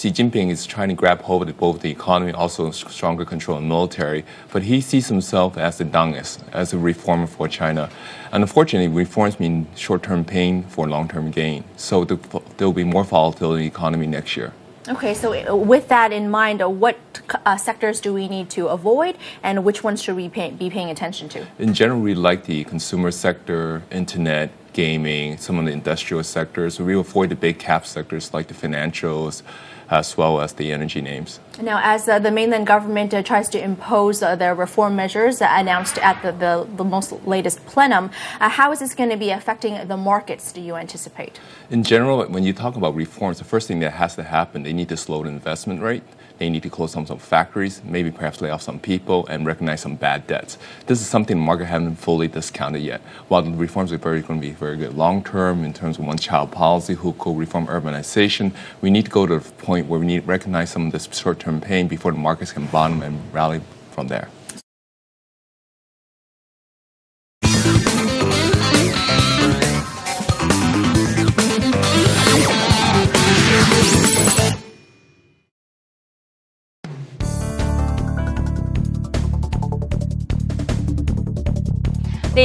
Xi 0.00 0.12
Jinping 0.12 0.50
is 0.50 0.64
trying 0.64 0.88
to 0.88 0.94
grab 0.94 1.20
hold 1.20 1.46
of 1.46 1.58
both 1.58 1.80
the 1.80 1.90
economy, 1.90 2.32
also 2.32 2.70
stronger 2.70 3.26
control 3.26 3.58
of 3.58 3.64
military, 3.64 4.24
but 4.50 4.62
he 4.62 4.80
sees 4.80 5.08
himself 5.08 5.58
as 5.58 5.76
the 5.76 5.84
Dengist, 5.84 6.38
as 6.52 6.72
a 6.72 6.78
reformer 6.78 7.26
for 7.26 7.48
China. 7.48 7.90
And 8.32 8.42
unfortunately, 8.42 8.88
reforms 8.88 9.38
mean 9.38 9.66
short-term 9.74 10.24
pain 10.24 10.62
for 10.62 10.88
long-term 10.88 11.32
gain. 11.32 11.64
So 11.76 12.04
there 12.04 12.18
will 12.60 12.72
be 12.72 12.84
more 12.84 13.04
volatility 13.04 13.64
in 13.64 13.68
the 13.68 13.76
economy 13.76 14.06
next 14.06 14.38
year. 14.38 14.54
Okay, 14.88 15.12
so 15.12 15.34
uh, 15.34 15.54
with 15.54 15.88
that 15.88 16.12
in 16.12 16.30
mind, 16.30 16.62
uh, 16.62 16.68
what 16.70 16.96
uh, 17.44 17.56
sectors 17.58 18.00
do 18.00 18.14
we 18.14 18.26
need 18.26 18.48
to 18.50 18.68
avoid 18.68 19.18
and 19.42 19.64
which 19.64 19.84
ones 19.84 20.00
should 20.00 20.16
we 20.16 20.28
pay, 20.28 20.50
be 20.50 20.70
paying 20.70 20.88
attention 20.88 21.28
to? 21.28 21.46
In 21.58 21.74
general, 21.74 22.00
we 22.00 22.14
like 22.14 22.44
the 22.44 22.64
consumer 22.64 23.10
sector, 23.10 23.82
internet, 23.90 24.50
gaming, 24.72 25.36
some 25.36 25.58
of 25.58 25.64
the 25.64 25.72
industrial 25.72 26.22
sectors. 26.22 26.80
We 26.80 26.94
avoid 26.94 27.28
the 27.28 27.34
big 27.34 27.58
cap 27.58 27.84
sectors 27.84 28.32
like 28.32 28.46
the 28.48 28.54
financials, 28.54 29.42
as 29.90 30.16
well 30.16 30.40
as 30.40 30.52
the 30.54 30.72
energy 30.72 31.00
names. 31.00 31.40
Now, 31.60 31.80
as 31.82 32.08
uh, 32.08 32.18
the 32.18 32.30
mainland 32.30 32.66
government 32.66 33.12
uh, 33.12 33.22
tries 33.22 33.48
to 33.50 33.62
impose 33.62 34.22
uh, 34.22 34.36
their 34.36 34.54
reform 34.54 34.96
measures 34.96 35.40
announced 35.40 35.98
at 35.98 36.22
the, 36.22 36.32
the, 36.32 36.66
the 36.76 36.84
most 36.84 37.12
latest 37.26 37.64
plenum, 37.66 38.10
uh, 38.40 38.48
how 38.48 38.72
is 38.72 38.78
this 38.78 38.94
going 38.94 39.10
to 39.10 39.16
be 39.16 39.30
affecting 39.30 39.86
the 39.88 39.96
markets, 39.96 40.52
do 40.52 40.60
you 40.60 40.76
anticipate? 40.76 41.40
In 41.70 41.82
general, 41.82 42.24
when 42.26 42.44
you 42.44 42.52
talk 42.52 42.76
about 42.76 42.94
reforms, 42.94 43.38
the 43.38 43.44
first 43.44 43.66
thing 43.68 43.80
that 43.80 43.92
has 43.92 44.14
to 44.16 44.22
happen, 44.22 44.62
they 44.62 44.72
need 44.72 44.88
to 44.88 44.96
slow 44.96 45.22
the 45.22 45.28
investment 45.28 45.82
rate. 45.82 46.02
They 46.40 46.48
need 46.48 46.62
to 46.62 46.70
close 46.70 46.92
some, 46.92 47.04
some 47.04 47.18
factories, 47.18 47.82
maybe 47.84 48.10
perhaps 48.10 48.40
lay 48.40 48.48
off 48.48 48.62
some 48.62 48.78
people, 48.78 49.26
and 49.26 49.44
recognize 49.44 49.82
some 49.82 49.94
bad 49.94 50.26
debts. 50.26 50.56
This 50.86 51.02
is 51.02 51.06
something 51.06 51.36
the 51.36 51.42
market 51.42 51.66
hasn't 51.66 51.98
fully 51.98 52.28
discounted 52.28 52.80
yet. 52.80 53.02
While 53.28 53.42
the 53.42 53.50
reforms 53.50 53.92
are 53.92 53.98
very, 53.98 54.22
going 54.22 54.40
to 54.40 54.46
be 54.46 54.54
very 54.54 54.78
good 54.78 54.94
long 54.94 55.22
term 55.22 55.64
in 55.64 55.74
terms 55.74 55.98
of 55.98 56.06
one 56.06 56.16
child 56.16 56.50
policy, 56.50 56.94
who 56.94 57.12
could 57.12 57.36
reform 57.36 57.66
urbanization, 57.66 58.54
we 58.80 58.88
need 58.88 59.04
to 59.04 59.10
go 59.10 59.26
to 59.26 59.38
the 59.38 59.50
point 59.50 59.86
where 59.86 60.00
we 60.00 60.06
need 60.06 60.22
to 60.22 60.26
recognize 60.26 60.70
some 60.70 60.86
of 60.86 60.92
this 60.92 61.06
short 61.12 61.40
term 61.40 61.60
pain 61.60 61.88
before 61.88 62.10
the 62.10 62.18
markets 62.18 62.52
can 62.52 62.64
bottom 62.68 63.02
and 63.02 63.20
rally 63.34 63.60
from 63.90 64.08
there. 64.08 64.30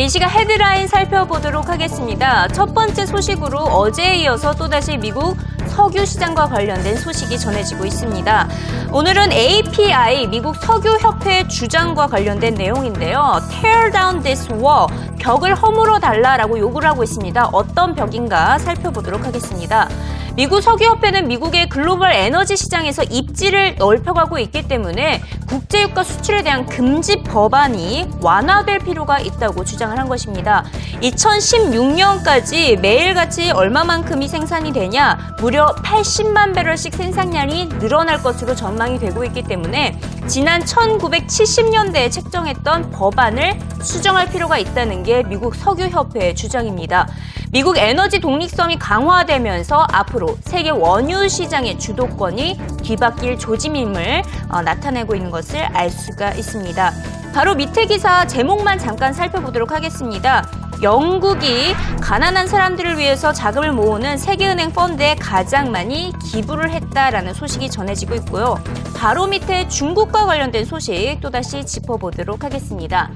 이 0.05 0.07
시간 0.07 0.29
헤드라인 0.29 0.87
살펴보도록 0.87 1.67
하겠습니다. 1.67 2.47
첫 2.49 2.75
번째 2.75 3.07
소식으로 3.07 3.57
어제에 3.57 4.17
이어서 4.17 4.53
또다시 4.53 4.97
미국 4.97 5.35
석유 5.65 6.05
시장과 6.05 6.45
관련된 6.45 6.95
소식이 6.95 7.39
전해지고 7.39 7.87
있습니다. 7.87 8.47
오늘은 8.91 9.31
API, 9.31 10.27
미국 10.27 10.57
석유협회 10.57 11.47
주장과 11.47 12.05
관련된 12.05 12.53
내용인데요. 12.53 13.41
Tear 13.49 13.91
down 13.91 14.21
this 14.21 14.47
wall, 14.53 14.85
벽을 15.17 15.55
허물어 15.55 15.97
달라라고 15.97 16.59
요구를 16.59 16.87
하고 16.87 17.03
있습니다. 17.03 17.49
어떤 17.51 17.95
벽인가 17.95 18.59
살펴보도록 18.59 19.25
하겠습니다. 19.25 19.89
미국 20.35 20.59
석유협회는 20.61 21.29
미국의 21.29 21.69
글로벌 21.69 22.11
에너지 22.11 22.57
시장에서 22.57 23.03
입지를 23.03 23.75
넓혀가고 23.77 24.37
있기 24.39 24.67
때문에 24.67 25.21
국제유가 25.47 26.03
수출에 26.03 26.43
대한 26.43 26.65
금지 26.65 27.15
법안이 27.23 28.09
완화될 28.19 28.79
필요가 28.79 29.17
있다고 29.19 29.63
주장을 29.63 29.97
한 29.97 30.09
것입니다. 30.09 30.65
2016년까지 31.01 32.77
매일같이 32.81 33.51
얼마만큼이 33.51 34.27
생산이 34.27 34.73
되냐 34.73 35.35
무려 35.39 35.67
80만 35.67 36.53
배럴씩 36.53 36.95
생산량이 36.95 37.69
늘어날 37.79 38.21
것으로 38.21 38.55
전망이 38.55 38.99
되고 38.99 39.23
있기 39.23 39.43
때문에 39.43 39.97
지난 40.27 40.61
1970년대에 40.63 42.11
책정했던 42.11 42.91
법안을 42.91 43.57
수정할 43.81 44.29
필요가 44.29 44.57
있다는 44.57 45.03
게 45.03 45.23
미국 45.23 45.55
석유협회의 45.55 46.35
주장입니다. 46.35 47.07
미국 47.51 47.77
에너지 47.77 48.19
독립성이 48.19 48.77
강화되면서 48.77 49.87
앞으로 49.91 50.24
세계 50.41 50.69
원유 50.69 51.27
시장의 51.29 51.79
주도권이 51.79 52.59
뒤바뀔 52.83 53.37
조짐임을 53.37 54.23
어, 54.49 54.61
나타내고 54.61 55.15
있는 55.15 55.31
것을 55.31 55.59
알 55.59 55.89
수가 55.89 56.31
있습니다. 56.31 56.93
바로 57.33 57.55
밑에 57.55 57.85
기사 57.85 58.25
제목만 58.25 58.79
잠깐 58.79 59.13
살펴보도록 59.13 59.71
하겠습니다. 59.71 60.49
영국이 60.81 61.73
가난한 62.01 62.47
사람들을 62.47 62.97
위해서 62.97 63.33
자금을 63.33 63.71
모으는 63.71 64.17
세계은행 64.17 64.71
펀드에 64.71 65.15
가장 65.15 65.71
많이 65.71 66.13
기부를 66.23 66.69
했다라는 66.71 67.33
소식이 67.33 67.69
전해지고 67.69 68.15
있고요. 68.15 68.61
바로 68.95 69.27
밑에 69.27 69.67
중국과 69.67 70.25
관련된 70.25 70.65
소식 70.65 71.19
또다시 71.21 71.65
짚어보도록 71.65 72.43
하겠습니다. 72.43 73.11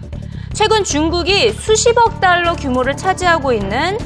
최근 0.54 0.84
중국이 0.84 1.52
수십억 1.52 2.20
달러 2.20 2.56
규모를 2.56 2.98
차지하고 2.98 3.54
있는 3.54 3.98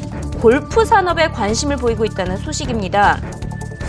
골프 0.44 0.84
산업에 0.84 1.30
관심을 1.30 1.78
보이고 1.78 2.04
있다는 2.04 2.36
소식입니다. 2.36 3.18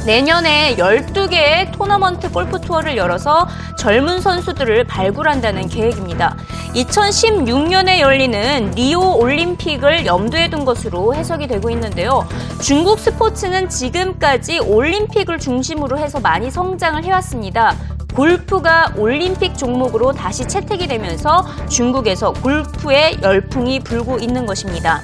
내년에 0.06 0.76
12개의 0.76 1.72
토너먼트 1.72 2.30
골프 2.30 2.60
투어를 2.60 2.96
열어서 2.96 3.48
젊은 3.76 4.20
선수들을 4.20 4.84
발굴한다는 4.84 5.66
계획입니다. 5.66 6.36
2016년에 6.76 7.98
열리는 7.98 8.70
리오 8.76 9.16
올림픽을 9.18 10.06
염두에 10.06 10.48
둔 10.48 10.64
것으로 10.64 11.16
해석이 11.16 11.48
되고 11.48 11.70
있는데요. 11.70 12.24
중국 12.62 13.00
스포츠는 13.00 13.68
지금까지 13.68 14.60
올림픽을 14.60 15.40
중심으로 15.40 15.98
해서 15.98 16.20
많이 16.20 16.52
성장을 16.52 17.02
해왔습니다. 17.02 17.74
골프가 18.14 18.92
올림픽 18.96 19.58
종목으로 19.58 20.12
다시 20.12 20.46
채택이 20.46 20.86
되면서 20.86 21.44
중국에서 21.68 22.32
골프의 22.32 23.18
열풍이 23.24 23.80
불고 23.80 24.20
있는 24.20 24.46
것입니다. 24.46 25.02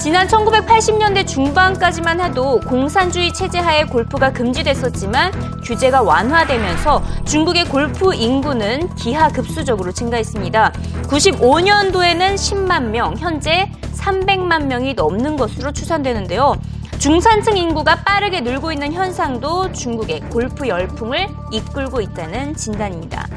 지난 0.00 0.26
1980년대 0.28 1.26
중반까지만 1.26 2.22
해도 2.22 2.58
공산주의 2.60 3.34
체제 3.34 3.58
하에 3.58 3.84
골프가 3.84 4.32
금지됐었지만 4.32 5.60
규제가 5.62 6.00
완화되면서 6.00 7.02
중국의 7.26 7.66
골프 7.66 8.14
인구는 8.14 8.94
기하급수적으로 8.94 9.92
증가했습니다. 9.92 10.72
95년도에는 11.02 12.34
10만 12.34 12.84
명, 12.84 13.14
현재 13.18 13.70
300만 13.94 14.68
명이 14.68 14.94
넘는 14.94 15.36
것으로 15.36 15.70
추산되는데요. 15.70 16.56
중산층 16.98 17.58
인구가 17.58 17.96
빠르게 17.96 18.40
늘고 18.40 18.72
있는 18.72 18.94
현상도 18.94 19.70
중국의 19.72 20.20
골프 20.30 20.66
열풍을 20.66 21.28
이끌고 21.52 22.00
있다는 22.00 22.56
진단입니다. 22.56 23.28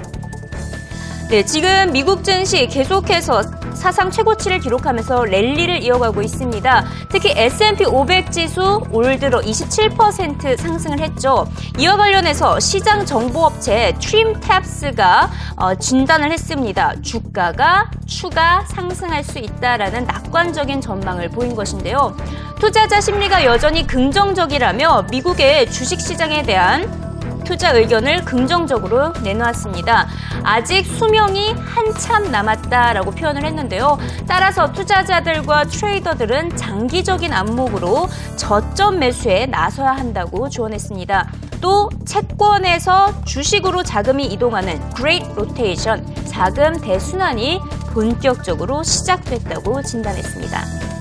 네, 1.30 1.44
지금 1.44 1.92
미국 1.92 2.24
증시 2.24 2.68
계속해서 2.68 3.63
사상 3.76 4.12
최고치를 4.12 4.60
기록하면서 4.60 5.26
랠리를 5.26 5.84
이어가고 5.84 6.22
있습니다. 6.22 6.86
특히 7.10 7.34
S&P 7.36 7.86
500 7.86 8.32
지수 8.32 8.84
올 8.92 9.20
들어 9.20 9.40
27% 9.40 10.58
상승을 10.58 11.00
했죠. 11.00 11.46
이와 11.78 11.98
관련해서 11.98 12.60
시장 12.60 13.06
정보업체 13.06 13.96
트림탭스가 14.00 15.30
어, 15.58 15.76
진단을 15.76 16.32
했습니다. 16.32 16.94
주가가 17.02 17.92
추가 18.06 18.64
상승할 18.68 19.24
수 19.24 19.40
있다라는 19.40 20.06
낙관적인 20.06 20.82
전망을 20.82 21.30
보인 21.30 21.56
것인데요. 21.56 22.16
투자자 22.60 23.02
심리가 23.02 23.44
여전히 23.44 23.86
긍정적이라며 23.86 25.08
미국의 25.12 25.70
주식시장에 25.70 26.44
대한 26.44 27.03
투자 27.44 27.72
의견을 27.72 28.26
긍정적으로 28.26 29.14
내놓았습니다. 29.24 30.08
아직 30.44 30.86
수명이 30.86 31.54
한참 31.54 32.32
남았다라고 32.32 33.12
표현을 33.12 33.44
했는데요. 33.46 33.98
따라서 34.28 34.72
투자자들과 34.72 35.66
트레이더들은 35.66 36.56
장기적인 36.56 37.32
안목으로 37.34 38.08
저점 38.36 39.00
매수에 39.00 39.46
나서야 39.48 39.92
한다고 39.92 40.50
조언했습니다. 40.50 41.32
또 41.62 41.90
채권에서 42.06 43.24
주식으로 43.24 43.84
자금이 43.84 44.26
이동하는 44.26 44.80
Great 44.96 45.26
Rotation, 45.32 46.06
자금 46.26 46.80
대순환이 46.82 47.62
본격적으로 47.94 48.84
시작됐다고 48.84 49.82
진단했습니다. 49.84 50.93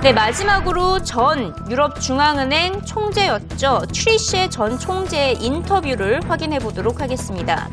네, 0.00 0.12
마지막으로 0.12 1.02
전 1.02 1.52
유럽중앙은행 1.68 2.82
총재였죠. 2.82 3.82
트리셰 3.92 4.48
전 4.48 4.78
총재의 4.78 5.42
인터뷰를 5.42 6.20
확인해 6.30 6.60
보도록 6.60 7.00
하겠습니다. 7.00 7.68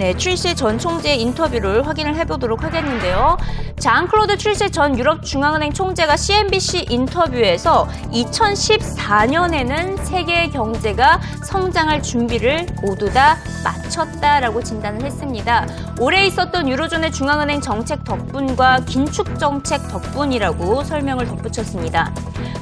네, 0.00 0.14
트리셰 0.14 0.56
전 0.56 0.78
총재의 0.78 1.20
인터뷰를 1.20 1.86
확인을 1.86 2.16
해보도록 2.16 2.64
하겠는데요. 2.64 3.36
장클로드 3.78 4.38
트리셰 4.38 4.70
전 4.70 4.98
유럽 4.98 5.22
중앙은행 5.22 5.74
총재가 5.74 6.16
CNBC 6.16 6.86
인터뷰에서 6.88 7.86
2014년에는 8.10 10.02
세계 10.02 10.48
경제가 10.48 11.20
성장할 11.44 12.02
준비를 12.02 12.64
모두 12.80 13.12
다 13.12 13.36
마쳤다라고 13.62 14.62
진단을 14.62 15.04
했습니다. 15.04 15.66
올해 16.00 16.26
있었던 16.28 16.66
유로존의 16.66 17.12
중앙은행 17.12 17.60
정책 17.60 18.02
덕분과 18.04 18.86
긴축 18.86 19.38
정책 19.38 19.86
덕분이라고 19.88 20.82
설명을 20.82 21.26
덧붙였습니다. 21.26 22.10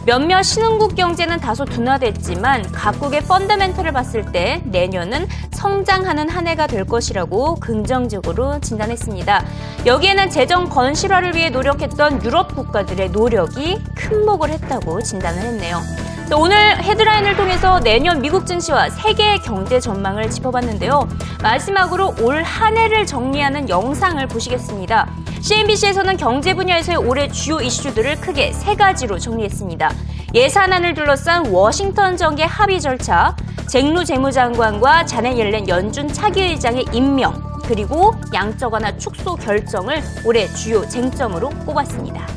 몇몇 0.08 0.42
신흥국 0.42 0.94
경제는 0.94 1.38
다소 1.38 1.66
둔화됐지만 1.66 2.72
각국의 2.72 3.24
펀더멘털을 3.24 3.92
봤을 3.92 4.32
때 4.32 4.62
내년은 4.64 5.28
성장하는 5.52 6.30
한 6.30 6.46
해가 6.46 6.66
될 6.66 6.86
것이라고 6.86 7.27
긍정적으로 7.60 8.60
진단했습니다. 8.60 9.44
여기에는 9.86 10.30
재정 10.30 10.68
건실화를 10.68 11.34
위해 11.34 11.50
노력했던 11.50 12.24
유럽 12.24 12.54
국가들의 12.54 13.10
노력이 13.10 13.78
큰 13.96 14.24
목을 14.24 14.50
했다고 14.50 15.02
진단을 15.02 15.40
했네요. 15.40 16.07
오늘 16.36 16.82
헤드라인을 16.82 17.36
통해서 17.36 17.80
내년 17.80 18.20
미국 18.20 18.46
증시와 18.46 18.90
세계 18.90 19.38
경제 19.38 19.80
전망을 19.80 20.30
짚어봤는데요. 20.30 21.08
마지막으로 21.42 22.14
올 22.20 22.42
한 22.42 22.76
해를 22.76 23.06
정리하는 23.06 23.68
영상을 23.68 24.26
보시겠습니다. 24.28 25.08
CNBC에서는 25.40 26.16
경제 26.16 26.54
분야에서의 26.54 26.98
올해 26.98 27.28
주요 27.28 27.60
이슈들을 27.60 28.20
크게 28.20 28.52
세 28.52 28.74
가지로 28.74 29.18
정리했습니다. 29.18 29.90
예산안을 30.34 30.94
둘러싼 30.94 31.46
워싱턴 31.46 32.16
정계 32.16 32.44
합의 32.44 32.80
절차, 32.80 33.34
잭루 33.66 34.04
재무장관과 34.04 35.06
자넷 35.06 35.38
옐렌 35.38 35.66
연준 35.68 36.08
차기의장의 36.08 36.86
임명, 36.92 37.42
그리고 37.66 38.14
양적 38.34 38.72
완화 38.72 38.96
축소 38.96 39.34
결정을 39.36 40.02
올해 40.24 40.46
주요 40.48 40.86
쟁점으로 40.88 41.48
꼽았습니다. 41.66 42.27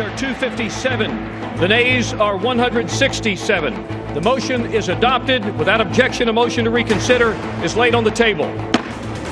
The 0.00 0.06
are 0.06 0.16
257. 0.16 1.58
The 1.58 1.68
nays 1.68 2.14
are 2.14 2.34
167. 2.34 4.14
The 4.14 4.20
motion 4.22 4.64
is 4.72 4.88
adopted. 4.88 5.44
Without 5.58 5.82
objection, 5.82 6.30
a 6.30 6.32
motion 6.32 6.64
to 6.64 6.70
reconsider 6.70 7.32
is 7.62 7.76
laid 7.76 7.94
on 7.94 8.02
the 8.02 8.10
table. 8.10 8.46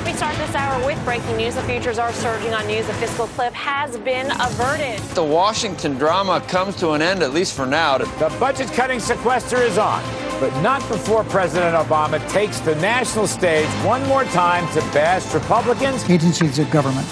We 0.04 0.12
start 0.12 0.36
this 0.36 0.54
hour 0.54 0.84
with 0.84 1.02
breaking 1.06 1.38
news. 1.38 1.54
The 1.54 1.62
futures 1.62 1.98
are 1.98 2.12
surging 2.12 2.52
on 2.52 2.66
news. 2.66 2.86
The 2.86 2.92
fiscal 2.92 3.28
cliff 3.28 3.54
has 3.54 3.96
been 3.96 4.30
averted. 4.42 4.98
The 5.14 5.24
Washington 5.24 5.94
drama 5.94 6.42
comes 6.48 6.76
to 6.80 6.90
an 6.90 7.00
end, 7.00 7.22
at 7.22 7.32
least 7.32 7.54
for 7.54 7.64
now. 7.64 7.96
The 7.96 8.36
budget 8.38 8.70
cutting 8.72 9.00
sequester 9.00 9.56
is 9.62 9.78
on, 9.78 10.02
but 10.38 10.54
not 10.60 10.86
before 10.90 11.24
President 11.24 11.74
Obama 11.76 12.20
takes 12.28 12.60
the 12.60 12.74
national 12.74 13.26
stage 13.26 13.70
one 13.86 14.06
more 14.06 14.24
time 14.24 14.70
to 14.74 14.80
bash 14.92 15.32
Republicans. 15.32 16.04
Agencies 16.10 16.58
of 16.58 16.70
government 16.70 17.08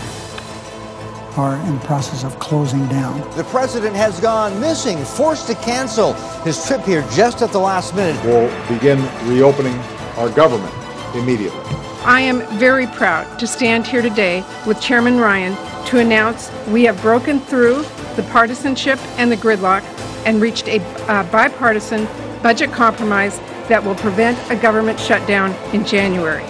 are 1.37 1.57
in 1.67 1.75
the 1.75 1.85
process 1.85 2.25
of 2.25 2.39
closing 2.39 2.87
down. 2.89 3.21
The 3.37 3.45
president 3.45 3.95
has 3.97 4.21
gone 4.21 4.59
missing, 4.61 5.05
forced 5.05 5.47
to 5.49 5.55
cancel 5.57 6.15
his 6.43 6.65
trip 6.67 6.83
here 6.83 7.03
just 7.13 7.43
at 7.43 7.53
the 7.53 7.59
last 7.59 7.95
minute. 7.95 8.23
We'll 8.25 8.49
begin 8.69 8.99
reopening 9.29 9.75
our 10.17 10.31
government 10.31 10.75
immediately. 11.15 11.61
I 12.05 12.21
am 12.21 12.41
very 12.59 12.87
proud 12.87 13.39
to 13.39 13.47
stand 13.47 13.87
here 13.87 14.03
today 14.03 14.45
with 14.67 14.81
Chairman 14.81 15.19
Ryan 15.19 15.57
to 15.87 15.99
announce 15.99 16.51
we 16.69 16.85
have 16.85 17.01
broken 17.03 17.41
through 17.41 17.83
the 18.15 18.27
partisanship 18.31 18.99
and 19.19 19.31
the 19.31 19.37
gridlock 19.37 19.83
and 20.25 20.41
reached 20.41 20.69
a 20.69 20.81
uh, 21.11 21.23
bipartisan 21.31 22.07
budget 22.43 22.73
compromise 22.73 23.39
that 23.69 23.83
will 23.83 23.95
prevent 23.97 24.39
a 24.51 24.57
government 24.57 24.99
shutdown 25.01 25.53
in 25.75 25.85
January. 25.85 26.45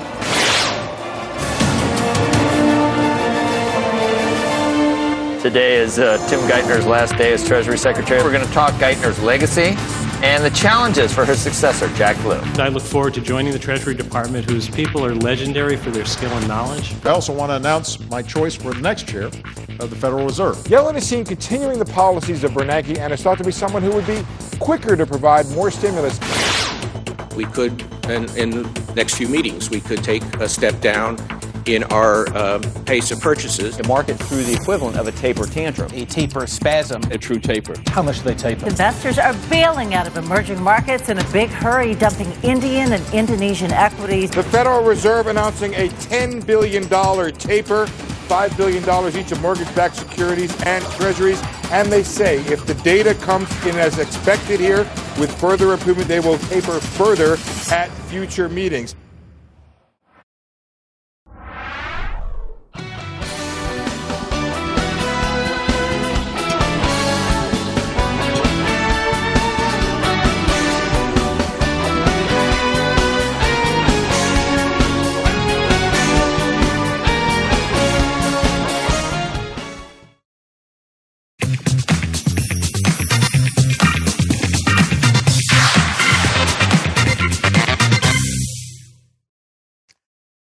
Today 5.47 5.76
is 5.76 6.00
uh, 6.00 6.19
Tim 6.29 6.41
Geithner's 6.49 6.88
last 6.88 7.17
day 7.17 7.33
as 7.33 7.47
Treasury 7.47 7.79
Secretary. 7.79 8.21
We're 8.21 8.33
going 8.33 8.45
to 8.45 8.53
talk 8.53 8.73
Geithner's 8.81 9.23
legacy 9.23 9.76
and 10.25 10.45
the 10.45 10.50
challenges 10.50 11.15
for 11.15 11.25
his 11.25 11.41
successor, 11.41 11.88
Jack 11.95 12.17
Lew. 12.25 12.41
I 12.61 12.67
look 12.67 12.83
forward 12.83 13.15
to 13.15 13.21
joining 13.21 13.53
the 13.53 13.59
Treasury 13.61 13.95
Department, 13.95 14.50
whose 14.50 14.69
people 14.69 15.05
are 15.05 15.15
legendary 15.15 15.76
for 15.76 15.93
their 15.93 16.05
skill 16.05 16.33
and 16.33 16.49
knowledge. 16.49 16.97
I 17.05 17.11
also 17.11 17.33
want 17.33 17.51
to 17.53 17.57
announce 17.57 18.01
my 18.11 18.23
choice 18.23 18.57
for 18.57 18.75
the 18.75 18.81
next 18.81 19.07
chair 19.07 19.27
of 19.27 19.88
the 19.88 19.94
Federal 19.94 20.25
Reserve. 20.25 20.57
Yellen 20.64 20.97
is 20.97 21.07
seen 21.07 21.25
continuing 21.25 21.79
the 21.79 21.85
policies 21.85 22.42
of 22.42 22.51
Bernanke 22.51 22.99
and 22.99 23.12
is 23.12 23.23
thought 23.23 23.38
to 23.38 23.44
be 23.44 23.53
someone 23.53 23.85
who 23.85 23.92
would 23.92 24.07
be 24.09 24.25
quicker 24.59 24.97
to 24.97 25.07
provide 25.07 25.49
more 25.51 25.70
stimulus. 25.70 26.18
We 27.37 27.44
could, 27.44 27.83
in, 28.11 28.29
in 28.37 28.68
next 28.97 29.14
few 29.14 29.29
meetings, 29.29 29.70
we 29.70 29.81
could 29.81 30.03
take 30.03 30.25
a 30.40 30.49
step 30.49 30.81
down 30.81 31.18
in 31.66 31.85
our 31.85 32.29
uh, 32.35 32.59
pace 32.85 33.11
of 33.11 33.20
purchases. 33.20 33.76
The 33.76 33.87
market 33.87 34.18
through 34.18 34.44
the 34.44 34.55
equivalent 34.55 34.96
of 34.96 35.07
a 35.09 35.12
taper 35.12 35.46
tantrum. 35.46 35.90
A 35.92 36.05
taper 36.05 36.46
spasm. 36.46 37.02
A 37.11 37.18
true 37.18 37.38
taper. 37.38 37.74
How 37.88 38.02
much 38.02 38.18
do 38.18 38.24
they 38.24 38.35
taper? 38.35 38.66
Investors 38.66 39.18
are 39.18 39.35
bailing 39.50 39.94
out 39.94 40.07
of 40.07 40.16
emerging 40.16 40.62
markets 40.62 41.09
in 41.09 41.18
a 41.18 41.24
big 41.31 41.50
hurry, 41.50 41.94
dumping 41.94 42.31
Indian 42.42 42.92
and 42.92 43.14
Indonesian 43.14 43.72
equities. 43.72 44.31
The 44.31 44.42
Federal 44.44 44.83
Reserve 44.83 45.26
announcing 45.26 45.74
a 45.74 45.88
$10 45.88 46.46
billion 46.46 46.85
taper. 47.35 47.87
$5 48.26 48.57
billion 48.57 49.16
each 49.16 49.31
of 49.31 49.40
mortgage 49.40 49.72
backed 49.76 49.96
securities 49.96 50.52
and 50.62 50.85
treasuries. 50.92 51.40
And 51.70 51.92
they 51.92 52.02
say 52.02 52.38
if 52.46 52.66
the 52.66 52.74
data 52.74 53.14
comes 53.14 53.48
in 53.64 53.76
as 53.76 53.98
expected 53.98 54.59
here 54.59 54.79
with 55.18 55.33
further 55.38 55.72
improvement, 55.72 56.09
they 56.09 56.20
will 56.20 56.38
taper 56.38 56.81
further 56.81 57.35
at 57.72 57.88
future 58.09 58.48
meetings. 58.48 58.96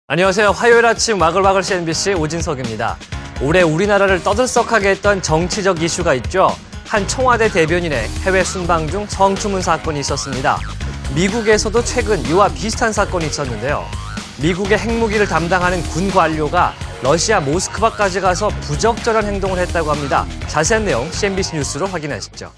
안녕하세요. 0.08 0.52
화요일 0.52 0.86
아침 0.86 1.20
와글와글 1.20 1.64
CNBC 1.64 2.14
오진석입니다. 2.14 2.96
올해 3.42 3.62
우리나라를 3.62 4.22
떠들썩하게 4.22 4.90
했던 4.90 5.20
정치적 5.20 5.82
이슈가 5.82 6.14
있죠. 6.14 6.46
한 6.86 7.08
청와대 7.08 7.48
대변인의 7.48 8.06
해외 8.24 8.44
순방 8.44 8.86
중 8.86 9.04
성추문 9.06 9.62
사건이 9.62 9.98
있었습니다. 9.98 10.60
미국에서도 11.16 11.82
최근 11.82 12.24
이와 12.26 12.46
비슷한 12.50 12.92
사건이 12.92 13.26
있었는데요. 13.26 13.84
미국의 14.40 14.78
핵무기를 14.78 15.26
담당하는 15.26 15.82
군 15.82 16.08
관료가 16.08 16.72
러시아 17.02 17.40
모스크바까지 17.40 18.20
가서 18.20 18.46
부적절한 18.60 19.24
행동을 19.24 19.58
했다고 19.58 19.90
합니다. 19.90 20.24
자세한 20.46 20.84
내용 20.84 21.10
CNBC 21.10 21.56
뉴스로 21.56 21.86
확인하시죠. 21.88 22.52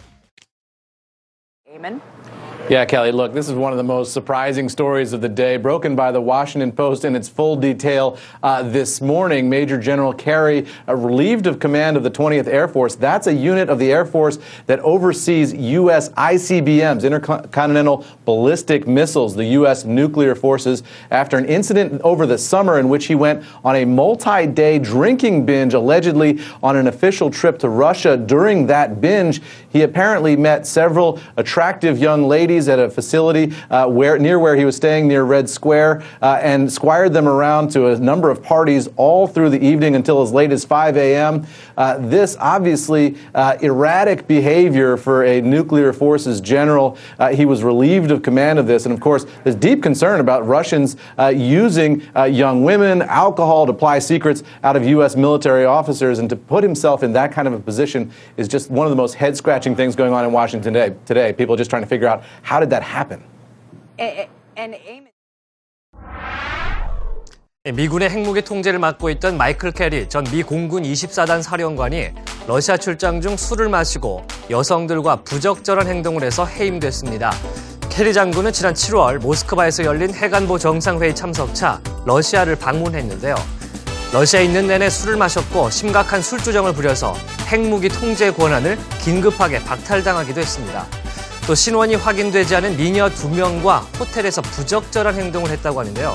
Yeah, 2.69 2.85
Kelly, 2.85 3.13
look, 3.13 3.33
this 3.33 3.49
is 3.49 3.55
one 3.55 3.73
of 3.73 3.79
the 3.79 3.83
most 3.83 4.13
surprising 4.13 4.69
stories 4.69 5.15
of 5.15 5.23
the 5.23 5.29
day, 5.29 5.57
broken 5.57 5.97
by 5.97 6.13
the 6.13 6.21
Washington 6.21 6.71
Post 6.71 7.07
in 7.07 7.17
its 7.17 7.27
full 7.27 7.57
detail 7.57 8.19
uh, 8.43 8.63
this 8.63 9.01
morning. 9.01 9.49
Major 9.49 9.79
General 9.79 10.13
Kerry, 10.13 10.67
uh, 10.87 10.95
relieved 10.95 11.47
of 11.47 11.61
command 11.61 11.97
of 11.97 12.03
the 12.03 12.11
20th 12.11 12.47
Air 12.47 12.69
Force, 12.69 12.95
that's 12.95 13.27
a 13.27 13.33
unit 13.33 13.71
of 13.71 13.79
the 13.79 13.91
Air 13.91 14.05
Force 14.05 14.39
that 14.67 14.81
oversees 14.81 15.55
U.S. 15.55 16.11
ICBMs, 16.11 17.05
intercontinental 17.05 18.05
ballistic 18.27 18.87
missiles, 18.87 19.35
the 19.35 19.47
U.S. 19.47 19.87
nuclear 19.87 20.35
forces, 20.35 20.83
after 21.11 21.39
an 21.39 21.47
incident 21.47 22.03
over 22.03 22.27
the 22.27 22.37
summer 22.37 22.79
in 22.79 22.91
which 22.91 23.07
he 23.07 23.15
went 23.15 23.47
on 23.65 23.77
a 23.77 23.87
multi 23.87 24.47
day 24.47 24.79
drinking 24.79 25.47
binge, 25.47 25.73
allegedly 25.73 26.39
on 26.63 26.77
an 26.77 26.87
official 26.87 27.31
trip 27.31 27.59
to 27.61 27.71
Russia. 27.71 28.19
During 28.19 28.67
that 28.67 29.01
binge, 29.01 29.41
he 29.71 29.81
apparently 29.81 30.37
met 30.37 30.67
several 30.67 31.19
attractive 31.39 31.97
young 31.99 32.25
ladies 32.29 32.58
parties 32.59 32.69
at 32.69 32.79
a 32.79 32.91
facility 32.91 33.55
uh, 33.71 33.87
where 33.87 34.19
near 34.19 34.39
where 34.39 34.57
he 34.57 34.65
was 34.65 34.75
staying 34.75 35.07
near 35.07 35.23
Red 35.23 35.49
Square 35.49 36.03
uh, 36.23 36.41
and 36.43 36.71
squired 36.73 37.13
them 37.13 37.29
around 37.29 37.71
to 37.71 37.87
a 37.87 37.99
number 37.99 38.31
of 38.31 38.43
parties 38.43 38.89
all 38.97 39.27
through 39.27 39.51
the 39.51 39.65
evening 39.65 39.95
until 39.95 40.23
as 40.23 40.33
late 40.33 40.51
as 40.51 40.65
5 40.65 40.97
a.m. 40.97 41.47
Uh, 41.77 41.99
this 41.99 42.37
obviously 42.41 43.17
erratic 43.63 44.27
behavior 44.27 44.97
for 44.97 45.25
a 45.25 45.41
nuclear 45.41 45.93
forces 45.93 46.41
general. 46.41 46.97
He 47.33 47.45
was 47.45 47.63
relieved 47.63 48.11
of 48.11 48.23
command 48.23 48.59
of 48.59 48.67
this, 48.67 48.85
and 48.85 48.93
of 48.93 49.01
course, 49.01 49.27
there's 49.45 49.57
deep 49.57 49.83
concern 49.83 50.21
about 50.21 50.47
Russians 50.47 50.97
using 51.33 52.03
young 52.29 52.65
women, 52.65 53.03
alcohol 53.03 53.67
to 53.67 53.73
ply 53.73 53.99
secrets 54.01 54.43
out 54.65 54.77
of 54.77 54.85
U.S. 54.85 55.15
military 55.15 55.65
officers, 55.65 56.19
and 56.19 56.29
to 56.31 56.37
put 56.37 56.65
himself 56.65 57.03
in 57.03 57.13
that 57.13 57.33
kind 57.33 57.47
of 57.47 57.55
a 57.55 57.61
position 57.61 58.11
is 58.37 58.49
just 58.49 58.71
one 58.71 58.87
of 58.87 58.91
the 58.91 58.97
most 58.97 59.15
head 59.15 59.37
scratching 59.37 59.77
things 59.77 59.95
going 59.95 60.13
on 60.13 60.25
in 60.25 60.33
Washington 60.33 60.73
today. 60.73 60.97
Today, 61.07 61.33
people 61.33 61.55
are 61.55 61.59
just 61.59 61.71
trying 61.71 61.83
to 61.83 61.89
figure 61.89 62.09
out 62.09 62.23
how 62.49 62.61
did 62.61 62.71
that 62.71 62.85
happen. 62.85 63.23
And 63.99 64.77
미군의 67.77 68.09
핵무기 68.09 68.43
통제를 68.43 68.79
맡고 68.79 69.11
있던 69.11 69.37
마이클 69.37 69.73
캐리 69.73 70.09
전 70.09 70.25
미 70.25 70.43
공군 70.43 70.85
20사단 70.85 71.43
사령관이 71.43 72.11
러시아 72.47 72.77
출장 72.79 73.21
중 73.21 73.37
술을 73.37 73.69
마시고 73.69 74.25
여성들과 74.49 75.17
부적절한 75.25 75.87
행동을 75.87 76.23
해서 76.23 76.47
해임됐습니다. 76.47 77.31
캐리 77.91 78.15
장군은 78.15 78.53
지난 78.53 78.73
7월 78.73 79.19
모스크바에서 79.19 79.85
열린 79.85 80.15
핵안보 80.15 80.57
정상회의 80.59 81.15
참석차 81.15 81.83
러시아를 82.07 82.57
방문했는데요. 82.57 83.35
러시아에 84.15 84.45
있는 84.45 84.67
내내 84.67 84.89
술을 84.89 85.19
마셨고 85.19 85.69
심각한 85.69 86.23
술주정을 86.23 86.73
부려서 86.73 87.13
핵무기 87.49 87.91
통제 87.91 88.31
권한을 88.33 88.79
긴급하게 89.03 89.63
박탈당하기도 89.65 90.41
했습니다. 90.41 90.87
또 91.49 91.55
신원이 91.55 91.95
확인되지 91.95 92.57
않은 92.57 92.77
미녀 92.77 93.09
두 93.09 93.31
명과 93.31 93.79
호텔에서 93.99 94.43
부적절한 94.43 95.15
행동을 95.15 95.49
했다고 95.49 95.81
하는데요. 95.81 96.15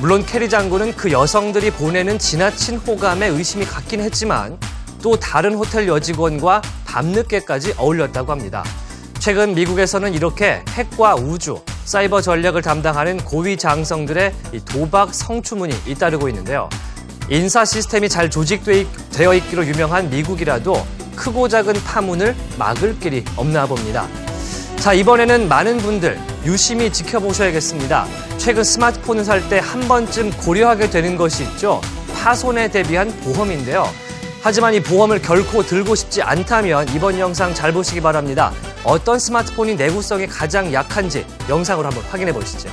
물론 0.00 0.22
캐리 0.26 0.50
장군은 0.50 0.94
그 0.96 1.10
여성들이 1.10 1.70
보내는 1.70 2.18
지나친 2.18 2.76
호감에 2.76 3.28
의심이 3.28 3.64
갔긴 3.64 4.00
했지만 4.02 4.58
또 5.02 5.16
다른 5.16 5.54
호텔 5.54 5.88
여직원과 5.88 6.60
밤늦게까지 6.84 7.76
어울렸다고 7.78 8.32
합니다. 8.32 8.62
최근 9.18 9.54
미국에서는 9.54 10.12
이렇게 10.12 10.62
핵과 10.68 11.14
우주, 11.14 11.62
사이버 11.86 12.20
전략을 12.20 12.60
담당하는 12.60 13.16
고위 13.16 13.56
장성들의 13.56 14.34
도박 14.66 15.14
성추문이 15.14 15.74
잇따르고 15.86 16.28
있는데요. 16.28 16.68
인사 17.30 17.64
시스템이 17.64 18.10
잘 18.10 18.28
조직되어 18.28 19.34
있기로 19.36 19.64
유명한 19.66 20.10
미국이라도 20.10 20.84
크고 21.16 21.48
작은 21.48 21.82
파문을 21.82 22.36
막을 22.58 22.98
길이 22.98 23.24
없나 23.36 23.64
봅니다. 23.64 24.06
자, 24.80 24.94
이번에는 24.94 25.48
많은 25.48 25.76
분들 25.78 26.18
유심히 26.46 26.90
지켜보셔야겠습니다. 26.90 28.06
최근 28.38 28.64
스마트폰을 28.64 29.24
살 29.24 29.40
때 29.50 29.58
한 29.58 29.80
번쯤 29.82 30.30
고려하게 30.38 30.88
되는 30.88 31.16
것이 31.16 31.42
있죠. 31.44 31.80
파손에 32.14 32.70
대비한 32.70 33.08
보험인데요. 33.20 33.84
하지만 34.42 34.72
이 34.72 34.80
보험을 34.80 35.20
결코 35.20 35.62
들고 35.62 35.94
싶지 35.94 36.22
않다면 36.22 36.88
이번 36.94 37.18
영상 37.18 37.52
잘 37.52 37.72
보시기 37.72 38.00
바랍니다. 38.00 38.52
어떤 38.84 39.18
스마트폰이 39.18 39.74
내구성이 39.74 40.26
가장 40.26 40.72
약한지 40.72 41.26
영상으로 41.50 41.86
한번 41.88 42.02
확인해 42.04 42.32
보시죠. 42.32 42.70